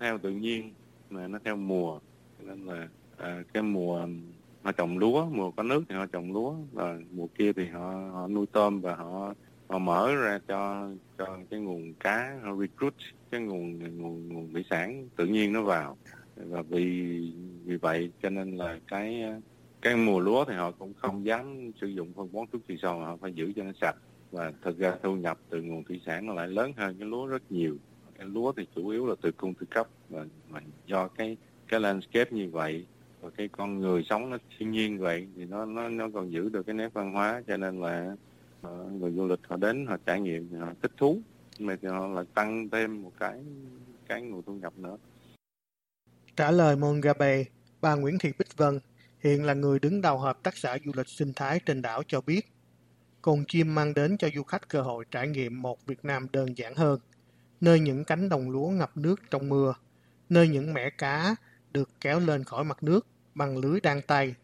theo 0.00 0.18
tự 0.18 0.30
nhiên 0.30 0.72
mà 1.10 1.28
nó 1.28 1.38
theo 1.44 1.56
mùa. 1.56 2.00
Nên 2.40 2.66
là 2.66 2.88
à, 3.24 3.42
cái 3.52 3.62
mùa 3.62 4.00
um, 4.00 4.22
họ 4.62 4.72
trồng 4.72 4.98
lúa 4.98 5.24
mùa 5.24 5.50
có 5.50 5.62
nước 5.62 5.84
thì 5.88 5.94
họ 5.94 6.06
trồng 6.06 6.32
lúa 6.32 6.54
và 6.72 6.98
mùa 7.10 7.26
kia 7.26 7.52
thì 7.52 7.66
họ 7.66 8.10
họ 8.12 8.28
nuôi 8.28 8.46
tôm 8.52 8.80
và 8.80 8.94
họ 8.94 9.34
họ 9.68 9.78
mở 9.78 10.14
ra 10.14 10.38
cho 10.48 10.90
cho 11.18 11.38
cái 11.50 11.60
nguồn 11.60 11.94
cá 11.94 12.38
họ 12.42 12.56
recruit 12.56 12.94
cái 13.30 13.40
nguồn 13.40 13.78
nguồn 13.98 14.28
nguồn 14.28 14.52
thủy 14.52 14.64
sản 14.70 15.08
tự 15.16 15.26
nhiên 15.26 15.52
nó 15.52 15.62
vào. 15.62 15.96
Và 16.36 16.62
vì 16.62 17.02
vì 17.64 17.76
vậy 17.76 18.10
cho 18.22 18.30
nên 18.30 18.56
là 18.56 18.78
cái 18.88 19.22
cái 19.82 19.96
mùa 19.96 20.20
lúa 20.20 20.44
thì 20.44 20.54
họ 20.54 20.70
cũng 20.70 20.94
không 20.94 21.26
dám 21.26 21.72
sử 21.80 21.86
dụng 21.86 22.12
phân 22.12 22.32
bón 22.32 22.46
thuốc 22.52 22.62
trừ 22.68 22.74
sâu 22.82 22.98
họ 22.98 23.16
phải 23.16 23.32
giữ 23.32 23.52
cho 23.56 23.62
nó 23.62 23.72
sạch. 23.80 23.96
Và 24.30 24.52
thực 24.62 24.78
ra 24.78 24.96
thu 25.02 25.16
nhập 25.16 25.38
từ 25.50 25.62
nguồn 25.62 25.84
thủy 25.84 26.00
sản 26.06 26.26
nó 26.26 26.34
lại 26.34 26.48
lớn 26.48 26.72
hơn 26.76 26.96
cái 26.98 27.08
lúa 27.08 27.26
rất 27.26 27.52
nhiều. 27.52 27.76
Cái 28.18 28.26
lúa 28.26 28.52
thì 28.52 28.66
chủ 28.74 28.88
yếu 28.88 29.06
là 29.06 29.14
từ 29.22 29.32
cung 29.32 29.54
từ 29.54 29.66
cấp 29.66 29.88
và, 30.08 30.26
và 30.48 30.60
do 30.86 31.08
cái 31.08 31.36
cái 31.68 31.80
landscape 31.80 32.30
như 32.30 32.50
vậy 32.50 32.86
và 33.24 33.30
cái 33.36 33.48
con 33.48 33.80
người 33.80 34.04
sống 34.10 34.30
nó 34.30 34.38
thiên 34.58 34.70
nhiên 34.70 34.98
vậy 34.98 35.26
thì 35.36 35.44
nó 35.44 35.64
nó 35.64 35.88
nó 35.88 36.08
còn 36.14 36.32
giữ 36.32 36.48
được 36.48 36.66
cái 36.66 36.74
nét 36.74 36.88
văn 36.92 37.12
hóa 37.12 37.42
cho 37.46 37.56
nên 37.56 37.80
là 37.80 38.16
ờ, 38.62 38.88
người 38.92 39.12
du 39.12 39.26
lịch 39.26 39.40
họ 39.48 39.56
đến 39.56 39.86
họ 39.86 39.96
trải 40.06 40.20
nghiệm 40.20 40.60
họ 40.60 40.72
thích 40.82 40.92
thú. 40.96 41.20
Mà 41.58 41.76
thì 41.82 41.88
họ 41.88 42.06
lại 42.06 42.24
tăng 42.34 42.68
thêm 42.72 43.02
một 43.02 43.12
cái 43.18 43.40
cái 44.08 44.22
nguồn 44.22 44.42
thu 44.42 44.54
nhập 44.54 44.78
nữa. 44.78 44.96
Trả 46.36 46.50
lời 46.50 46.76
Mongabe 46.76 47.44
bà 47.80 47.94
Nguyễn 47.94 48.18
Thị 48.18 48.32
Bích 48.38 48.56
Vân 48.56 48.78
hiện 49.20 49.44
là 49.44 49.54
người 49.54 49.78
đứng 49.78 50.00
đầu 50.00 50.18
hợp 50.18 50.42
tác 50.42 50.56
xã 50.56 50.78
du 50.84 50.92
lịch 50.96 51.08
sinh 51.08 51.32
thái 51.36 51.60
trên 51.66 51.82
đảo 51.82 52.02
cho 52.06 52.20
biết 52.20 52.46
con 53.22 53.44
chim 53.48 53.74
mang 53.74 53.94
đến 53.94 54.16
cho 54.18 54.28
du 54.34 54.42
khách 54.42 54.68
cơ 54.68 54.82
hội 54.82 55.04
trải 55.10 55.28
nghiệm 55.28 55.62
một 55.62 55.86
Việt 55.86 56.04
Nam 56.04 56.26
đơn 56.32 56.58
giản 56.58 56.74
hơn, 56.74 57.00
nơi 57.60 57.80
những 57.80 58.04
cánh 58.04 58.28
đồng 58.28 58.50
lúa 58.50 58.68
ngập 58.68 58.96
nước 58.96 59.20
trong 59.30 59.48
mưa, 59.48 59.74
nơi 60.28 60.48
những 60.48 60.74
mẻ 60.74 60.90
cá 60.90 61.36
được 61.72 61.90
kéo 62.00 62.20
lên 62.20 62.44
khỏi 62.44 62.64
mặt 62.64 62.82
nước 62.82 63.06
bằng 63.34 63.56
lưới 63.56 63.80
đan 63.80 64.02
tay 64.02 64.34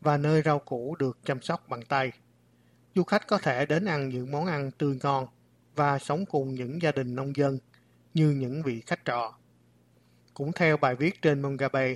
và 0.00 0.16
nơi 0.16 0.42
rau 0.42 0.58
củ 0.58 0.96
được 0.98 1.18
chăm 1.24 1.42
sóc 1.42 1.68
bằng 1.68 1.82
tay. 1.82 2.12
Du 2.94 3.04
khách 3.04 3.26
có 3.26 3.38
thể 3.38 3.66
đến 3.66 3.84
ăn 3.84 4.08
những 4.08 4.30
món 4.30 4.46
ăn 4.46 4.70
tươi 4.70 4.98
ngon 5.02 5.26
và 5.74 5.98
sống 5.98 6.26
cùng 6.26 6.54
những 6.54 6.82
gia 6.82 6.92
đình 6.92 7.14
nông 7.14 7.36
dân 7.36 7.58
như 8.14 8.30
những 8.30 8.62
vị 8.62 8.82
khách 8.86 9.04
trọ. 9.04 9.34
Cũng 10.34 10.52
theo 10.52 10.76
bài 10.76 10.94
viết 10.94 11.22
trên 11.22 11.42
Mongabe, 11.42 11.94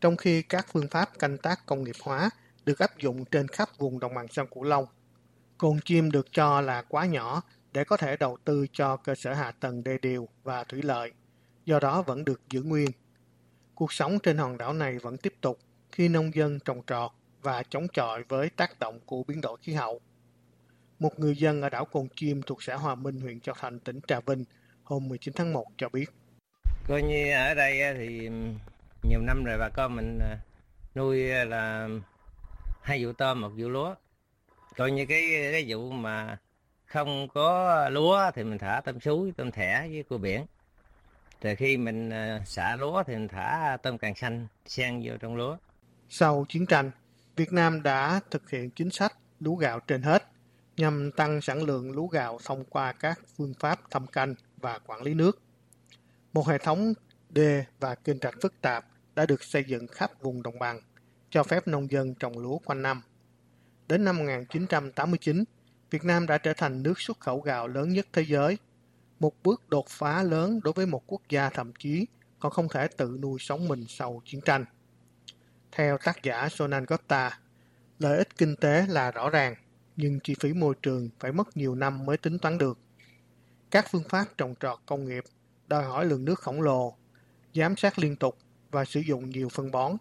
trong 0.00 0.16
khi 0.16 0.42
các 0.42 0.66
phương 0.72 0.88
pháp 0.88 1.18
canh 1.18 1.38
tác 1.38 1.66
công 1.66 1.84
nghiệp 1.84 1.96
hóa 2.02 2.30
được 2.64 2.78
áp 2.78 2.98
dụng 2.98 3.24
trên 3.24 3.48
khắp 3.48 3.68
vùng 3.78 4.00
đồng 4.00 4.14
bằng 4.14 4.28
sông 4.28 4.48
Cửu 4.54 4.62
Long, 4.62 4.86
Cồn 5.58 5.80
chim 5.84 6.10
được 6.10 6.26
cho 6.32 6.60
là 6.60 6.82
quá 6.82 7.06
nhỏ 7.06 7.42
để 7.72 7.84
có 7.84 7.96
thể 7.96 8.16
đầu 8.16 8.36
tư 8.44 8.66
cho 8.72 8.96
cơ 8.96 9.14
sở 9.14 9.34
hạ 9.34 9.50
tầng 9.50 9.84
đê 9.84 9.98
điều 10.02 10.28
và 10.42 10.64
thủy 10.64 10.82
lợi, 10.82 11.12
do 11.64 11.80
đó 11.80 12.02
vẫn 12.02 12.24
được 12.24 12.40
giữ 12.50 12.62
nguyên. 12.62 12.90
Cuộc 13.74 13.92
sống 13.92 14.18
trên 14.18 14.38
hòn 14.38 14.58
đảo 14.58 14.72
này 14.72 14.98
vẫn 14.98 15.16
tiếp 15.16 15.34
tục 15.40 15.58
khi 15.96 16.08
nông 16.08 16.34
dân 16.34 16.58
trồng 16.64 16.82
trọt 16.86 17.10
và 17.42 17.62
chống 17.62 17.86
chọi 17.92 18.22
với 18.28 18.50
tác 18.50 18.78
động 18.78 19.00
của 19.06 19.22
biến 19.22 19.40
đổi 19.40 19.58
khí 19.62 19.72
hậu. 19.72 20.00
Một 20.98 21.18
người 21.18 21.36
dân 21.36 21.62
ở 21.62 21.68
đảo 21.68 21.84
Cồn 21.84 22.08
Chim 22.16 22.42
thuộc 22.42 22.62
xã 22.62 22.76
Hòa 22.76 22.94
Minh, 22.94 23.20
huyện 23.20 23.40
Châu 23.40 23.54
Thành, 23.58 23.80
tỉnh 23.80 24.00
Trà 24.08 24.20
Vinh 24.20 24.44
hôm 24.84 25.08
19 25.08 25.34
tháng 25.36 25.52
1 25.52 25.66
cho 25.76 25.88
biết. 25.88 26.10
Coi 26.88 27.02
như 27.02 27.32
ở 27.32 27.54
đây 27.54 27.94
thì 27.98 28.28
nhiều 29.02 29.20
năm 29.20 29.44
rồi 29.44 29.58
bà 29.58 29.68
con 29.68 29.96
mình 29.96 30.18
à, 30.18 30.38
nuôi 30.94 31.18
là 31.28 31.88
hai 32.82 33.04
vụ 33.04 33.12
tôm, 33.12 33.40
một 33.40 33.50
vụ 33.56 33.68
lúa 33.68 33.94
coi 34.76 34.90
như 34.90 35.06
cái 35.06 35.22
cái 35.52 35.64
vụ 35.68 35.90
mà 35.90 36.38
không 36.86 37.28
có 37.28 37.88
lúa 37.88 38.30
thì 38.34 38.44
mình 38.44 38.58
thả 38.58 38.80
tôm 38.84 39.00
suối 39.00 39.32
tôm 39.36 39.50
thẻ 39.50 39.88
với 39.88 40.02
cua 40.02 40.18
biển 40.18 40.46
rồi 41.42 41.56
khi 41.56 41.76
mình 41.76 42.10
à, 42.10 42.40
xả 42.46 42.76
lúa 42.76 43.02
thì 43.02 43.14
mình 43.14 43.28
thả 43.28 43.76
tôm 43.82 43.98
càng 43.98 44.14
xanh 44.14 44.46
xen 44.66 45.00
vô 45.04 45.16
trong 45.20 45.36
lúa 45.36 45.56
sau 46.08 46.46
chiến 46.48 46.66
tranh 46.66 46.90
Việt 47.36 47.52
Nam 47.52 47.82
đã 47.82 48.20
thực 48.30 48.50
hiện 48.50 48.70
chính 48.70 48.90
sách 48.90 49.12
lúa 49.40 49.56
gạo 49.56 49.80
trên 49.80 50.02
hết 50.02 50.22
nhằm 50.76 51.10
tăng 51.12 51.40
sản 51.40 51.62
lượng 51.62 51.92
lúa 51.92 52.06
gạo 52.06 52.38
thông 52.44 52.64
qua 52.64 52.92
các 52.92 53.20
phương 53.36 53.54
pháp 53.60 53.80
thâm 53.90 54.06
canh 54.06 54.34
và 54.56 54.78
quản 54.78 55.02
lý 55.02 55.14
nước. 55.14 55.42
Một 56.32 56.48
hệ 56.48 56.58
thống 56.58 56.94
đê 57.30 57.64
và 57.80 57.94
kênh 57.94 58.18
rạch 58.22 58.34
phức 58.42 58.60
tạp 58.60 58.86
đã 59.14 59.26
được 59.26 59.42
xây 59.42 59.64
dựng 59.64 59.86
khắp 59.86 60.10
vùng 60.20 60.42
đồng 60.42 60.58
bằng, 60.58 60.80
cho 61.30 61.42
phép 61.42 61.68
nông 61.68 61.90
dân 61.90 62.14
trồng 62.14 62.38
lúa 62.38 62.58
quanh 62.58 62.82
năm. 62.82 63.02
Đến 63.88 64.04
năm 64.04 64.16
1989, 64.16 65.44
Việt 65.90 66.04
Nam 66.04 66.26
đã 66.26 66.38
trở 66.38 66.52
thành 66.56 66.82
nước 66.82 67.00
xuất 67.00 67.20
khẩu 67.20 67.40
gạo 67.40 67.68
lớn 67.68 67.92
nhất 67.92 68.06
thế 68.12 68.22
giới, 68.22 68.58
một 69.20 69.32
bước 69.42 69.68
đột 69.68 69.88
phá 69.88 70.22
lớn 70.22 70.60
đối 70.64 70.72
với 70.72 70.86
một 70.86 71.02
quốc 71.06 71.22
gia 71.28 71.50
thậm 71.50 71.72
chí 71.78 72.06
còn 72.38 72.52
không 72.52 72.68
thể 72.68 72.88
tự 72.88 73.18
nuôi 73.22 73.38
sống 73.40 73.68
mình 73.68 73.84
sau 73.88 74.22
chiến 74.24 74.40
tranh. 74.40 74.64
Theo 75.76 75.98
tác 75.98 76.22
giả 76.22 76.48
Sonan 76.48 76.84
Gupta, 76.88 77.38
lợi 77.98 78.18
ích 78.18 78.36
kinh 78.38 78.56
tế 78.56 78.86
là 78.88 79.10
rõ 79.10 79.30
ràng, 79.30 79.54
nhưng 79.96 80.20
chi 80.20 80.34
phí 80.40 80.52
môi 80.52 80.74
trường 80.82 81.10
phải 81.20 81.32
mất 81.32 81.56
nhiều 81.56 81.74
năm 81.74 82.06
mới 82.06 82.16
tính 82.16 82.38
toán 82.38 82.58
được. 82.58 82.78
Các 83.70 83.86
phương 83.90 84.08
pháp 84.08 84.24
trồng 84.38 84.54
trọt 84.60 84.78
công 84.86 85.04
nghiệp 85.04 85.24
đòi 85.66 85.84
hỏi 85.84 86.06
lượng 86.06 86.24
nước 86.24 86.40
khổng 86.40 86.62
lồ, 86.62 86.96
giám 87.54 87.76
sát 87.76 87.98
liên 87.98 88.16
tục 88.16 88.38
và 88.70 88.84
sử 88.84 89.00
dụng 89.00 89.30
nhiều 89.30 89.48
phân 89.48 89.70
bón. 89.70 89.92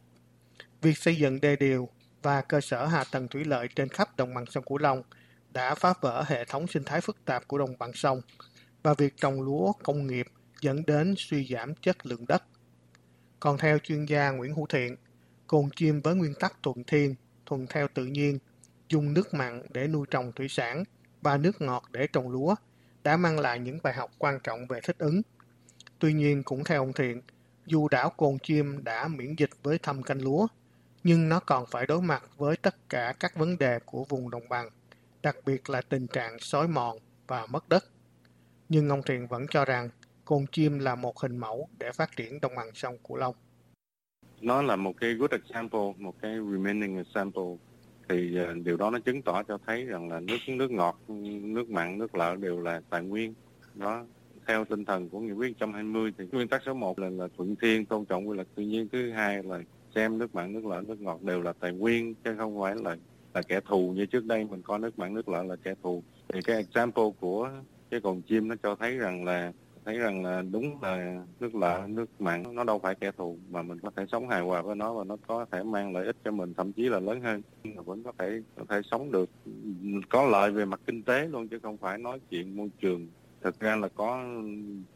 Việc 0.81 0.97
xây 0.97 1.15
dựng 1.15 1.41
đê 1.41 1.55
điều 1.55 1.89
và 2.21 2.41
cơ 2.41 2.61
sở 2.61 2.85
hạ 2.85 3.03
tầng 3.11 3.27
thủy 3.27 3.45
lợi 3.45 3.67
trên 3.75 3.89
khắp 3.89 4.17
đồng 4.17 4.33
bằng 4.33 4.45
sông 4.45 4.63
Cửu 4.63 4.77
Long 4.77 5.03
đã 5.51 5.75
phá 5.75 5.93
vỡ 6.01 6.23
hệ 6.27 6.45
thống 6.45 6.67
sinh 6.67 6.83
thái 6.83 7.01
phức 7.01 7.25
tạp 7.25 7.47
của 7.47 7.57
đồng 7.57 7.77
bằng 7.77 7.93
sông 7.93 8.21
và 8.83 8.93
việc 8.93 9.17
trồng 9.17 9.41
lúa 9.41 9.71
công 9.83 10.07
nghiệp 10.07 10.27
dẫn 10.61 10.85
đến 10.85 11.15
suy 11.17 11.47
giảm 11.51 11.75
chất 11.75 12.05
lượng 12.05 12.25
đất. 12.27 12.43
Còn 13.39 13.57
theo 13.57 13.79
chuyên 13.79 14.05
gia 14.05 14.29
Nguyễn 14.29 14.55
Hữu 14.55 14.65
Thiện, 14.65 14.95
cồn 15.47 15.69
chim 15.75 16.01
với 16.01 16.15
nguyên 16.15 16.34
tắc 16.39 16.63
thuận 16.63 16.84
thiên, 16.84 17.15
thuận 17.45 17.67
theo 17.69 17.88
tự 17.93 18.05
nhiên, 18.05 18.39
dùng 18.89 19.13
nước 19.13 19.34
mặn 19.34 19.62
để 19.69 19.88
nuôi 19.88 20.05
trồng 20.12 20.31
thủy 20.31 20.47
sản 20.49 20.84
và 21.21 21.38
nước 21.38 21.62
ngọt 21.62 21.84
để 21.91 22.08
trồng 22.08 22.29
lúa 22.29 22.55
đã 23.03 23.17
mang 23.17 23.39
lại 23.39 23.60
những 23.60 23.79
bài 23.84 23.93
học 23.93 24.12
quan 24.17 24.39
trọng 24.43 24.67
về 24.67 24.79
thích 24.84 24.97
ứng. 24.97 25.21
Tuy 25.99 26.13
nhiên, 26.13 26.43
cũng 26.43 26.63
theo 26.63 26.81
ông 26.81 26.93
Thiện, 26.93 27.21
dù 27.65 27.88
đảo 27.88 28.10
Cồn 28.10 28.38
Chim 28.43 28.84
đã 28.84 29.08
miễn 29.08 29.36
dịch 29.38 29.49
với 29.63 29.77
thâm 29.77 30.03
canh 30.03 30.21
lúa, 30.21 30.47
nhưng 31.03 31.29
nó 31.29 31.39
còn 31.39 31.65
phải 31.65 31.86
đối 31.86 32.01
mặt 32.01 32.23
với 32.38 32.58
tất 32.58 32.89
cả 32.89 33.13
các 33.19 33.36
vấn 33.36 33.58
đề 33.58 33.79
của 33.86 34.03
vùng 34.10 34.29
đồng 34.29 34.49
bằng, 34.49 34.69
đặc 35.21 35.36
biệt 35.45 35.69
là 35.69 35.81
tình 35.81 36.08
trạng 36.08 36.39
xói 36.39 36.67
mòn 36.67 36.97
và 37.27 37.45
mất 37.45 37.69
đất. 37.69 37.86
Nhưng 38.69 38.89
ông 38.89 39.03
Thiện 39.03 39.27
vẫn 39.27 39.45
cho 39.49 39.65
rằng 39.65 39.89
cồn 40.25 40.45
chim 40.51 40.79
là 40.79 40.95
một 40.95 41.19
hình 41.19 41.38
mẫu 41.38 41.69
để 41.79 41.91
phát 41.91 42.15
triển 42.15 42.41
đồng 42.41 42.55
bằng 42.55 42.69
sông 42.73 42.97
Cửu 42.97 43.17
Long. 43.17 43.36
Nó 44.45 44.62
là 44.62 44.75
một 44.75 44.93
cái 44.97 45.13
good 45.13 45.31
example, 45.31 45.93
một 45.97 46.15
cái 46.21 46.31
remaining 46.51 46.97
example. 46.97 47.43
Thì 48.10 48.39
uh, 48.41 48.65
điều 48.65 48.77
đó 48.77 48.89
nó 48.89 48.99
chứng 48.99 49.21
tỏ 49.21 49.43
cho 49.43 49.58
thấy 49.65 49.86
rằng 49.86 50.10
là 50.10 50.19
nước 50.19 50.38
nước 50.47 50.71
ngọt, 50.71 50.99
nước 51.41 51.69
mặn, 51.69 51.97
nước 51.97 52.15
lợ 52.15 52.36
đều 52.36 52.60
là 52.60 52.81
tài 52.89 53.03
nguyên. 53.03 53.34
Đó 53.75 54.05
theo 54.47 54.65
tinh 54.65 54.86
thần 54.86 55.10
của 55.10 55.19
nghị 55.19 55.31
quyết 55.31 55.49
120 55.60 56.13
thì 56.17 56.25
nguyên 56.31 56.47
tắc 56.47 56.62
số 56.65 56.73
1 56.73 56.99
là 56.99 57.10
là 57.10 57.27
thuận 57.38 57.55
thiên 57.55 57.86
tôn 57.86 58.05
trọng 58.05 58.29
quy 58.29 58.36
luật 58.36 58.47
tự 58.55 58.63
nhiên. 58.63 58.88
Thứ 58.91 59.12
hai 59.12 59.43
là 59.43 59.62
xem 59.95 60.17
nước 60.17 60.36
mặn 60.36 60.53
nước 60.53 60.65
lợ 60.65 60.84
nước 60.88 61.01
ngọt 61.01 61.23
đều 61.23 61.41
là 61.41 61.53
tài 61.60 61.71
nguyên 61.71 62.13
chứ 62.23 62.36
không 62.38 62.60
phải 62.62 62.75
là 62.75 62.97
là 63.34 63.41
kẻ 63.41 63.60
thù 63.67 63.93
như 63.95 64.05
trước 64.05 64.25
đây 64.25 64.45
mình 64.45 64.62
coi 64.62 64.79
nước 64.79 64.99
mặn 64.99 65.13
nước 65.13 65.29
lợ 65.29 65.43
là 65.43 65.55
kẻ 65.63 65.73
thù. 65.84 66.03
Thì 66.34 66.41
cái 66.41 66.58
example 66.58 67.05
của 67.19 67.49
cái 67.89 67.99
con 68.01 68.21
chim 68.21 68.47
nó 68.47 68.55
cho 68.63 68.75
thấy 68.75 68.97
rằng 68.97 69.25
là 69.25 69.53
thấy 69.85 69.97
rằng 69.97 70.23
là 70.23 70.43
đúng 70.51 70.81
là 70.81 71.23
nước 71.39 71.55
lạ 71.55 71.87
nước 71.87 72.05
mặn, 72.19 72.55
nó 72.55 72.63
đâu 72.63 72.79
phải 72.79 72.95
kẻ 72.95 73.11
thù 73.17 73.37
mà 73.49 73.61
mình 73.61 73.79
có 73.79 73.91
thể 73.95 74.05
sống 74.11 74.29
hài 74.29 74.41
hòa 74.41 74.61
với 74.61 74.75
nó 74.75 74.93
và 74.93 75.03
nó 75.03 75.17
có 75.27 75.45
thể 75.51 75.63
mang 75.63 75.93
lợi 75.93 76.05
ích 76.05 76.15
cho 76.23 76.31
mình, 76.31 76.53
thậm 76.53 76.73
chí 76.73 76.89
là 76.89 76.99
lớn 76.99 77.21
hơn. 77.21 77.41
Mà 77.63 77.81
vẫn 77.81 78.03
có 78.03 78.11
thể 78.17 78.41
có 78.55 78.63
thể 78.69 78.81
sống 78.91 79.11
được, 79.11 79.29
có 80.09 80.25
lợi 80.25 80.51
về 80.51 80.65
mặt 80.65 80.81
kinh 80.87 81.03
tế 81.03 81.27
luôn, 81.27 81.47
chứ 81.47 81.59
không 81.63 81.77
phải 81.77 81.97
nói 81.97 82.19
chuyện 82.29 82.55
môi 82.55 82.69
trường. 82.81 83.07
Thực 83.41 83.59
ra 83.59 83.75
là 83.75 83.87
có 83.95 84.23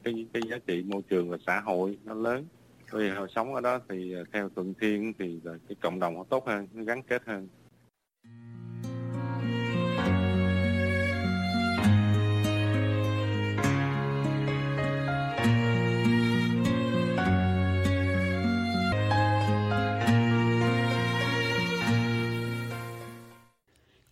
cái 0.03 0.25
cái 0.33 0.41
giá 0.49 0.57
trị 0.67 0.83
môi 0.83 1.01
trường 1.09 1.29
và 1.29 1.37
xã 1.45 1.59
hội 1.59 1.97
nó 2.05 2.13
lớn. 2.13 2.45
Vì 2.91 3.09
họ 3.09 3.27
sống 3.35 3.55
ở 3.55 3.61
đó 3.61 3.79
thì 3.89 4.13
à, 4.13 4.21
theo 4.33 4.49
thuận 4.55 4.73
thiên 4.81 5.13
thì 5.19 5.39
cái 5.43 5.75
cộng 5.81 5.99
đồng 5.99 6.13
nó 6.13 6.23
tốt 6.29 6.47
hơn, 6.47 6.67
nó 6.73 6.83
gắn 6.83 7.01
kết 7.03 7.21
hơn. 7.25 7.47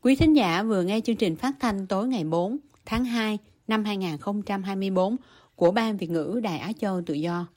Quý 0.08 0.16
thính 0.16 0.36
giả 0.36 0.64
vừa 0.64 0.84
nghe 0.84 1.02
chương 1.02 1.16
trình 1.16 1.36
phát 1.36 1.56
thanh 1.60 1.88
tối 1.88 2.08
ngày 2.08 2.24
4 2.24 2.58
tháng 2.86 3.06
2 3.06 3.38
năm 3.68 3.84
2024 3.84 5.16
của 5.56 5.72
Ban 5.72 5.98
Việt 5.98 6.10
ngữ 6.10 6.40
Đài 6.44 6.60
Á 6.60 6.72
Châu 6.80 7.02
Tự 7.06 7.14
Do. 7.14 7.48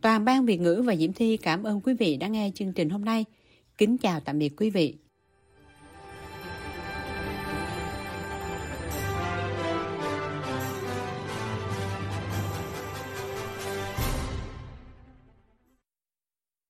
Toàn 0.00 0.24
ban 0.24 0.46
Việt 0.46 0.60
ngữ 0.60 0.82
và 0.86 0.96
Diễm 0.96 1.12
Thi 1.12 1.36
cảm 1.36 1.62
ơn 1.62 1.80
quý 1.80 1.94
vị 1.94 2.16
đã 2.16 2.28
nghe 2.28 2.50
chương 2.54 2.72
trình 2.72 2.90
hôm 2.90 3.04
nay. 3.04 3.24
Kính 3.78 3.98
chào 3.98 4.20
tạm 4.20 4.38
biệt 4.38 4.52
quý 4.56 4.70
vị. 4.70 4.94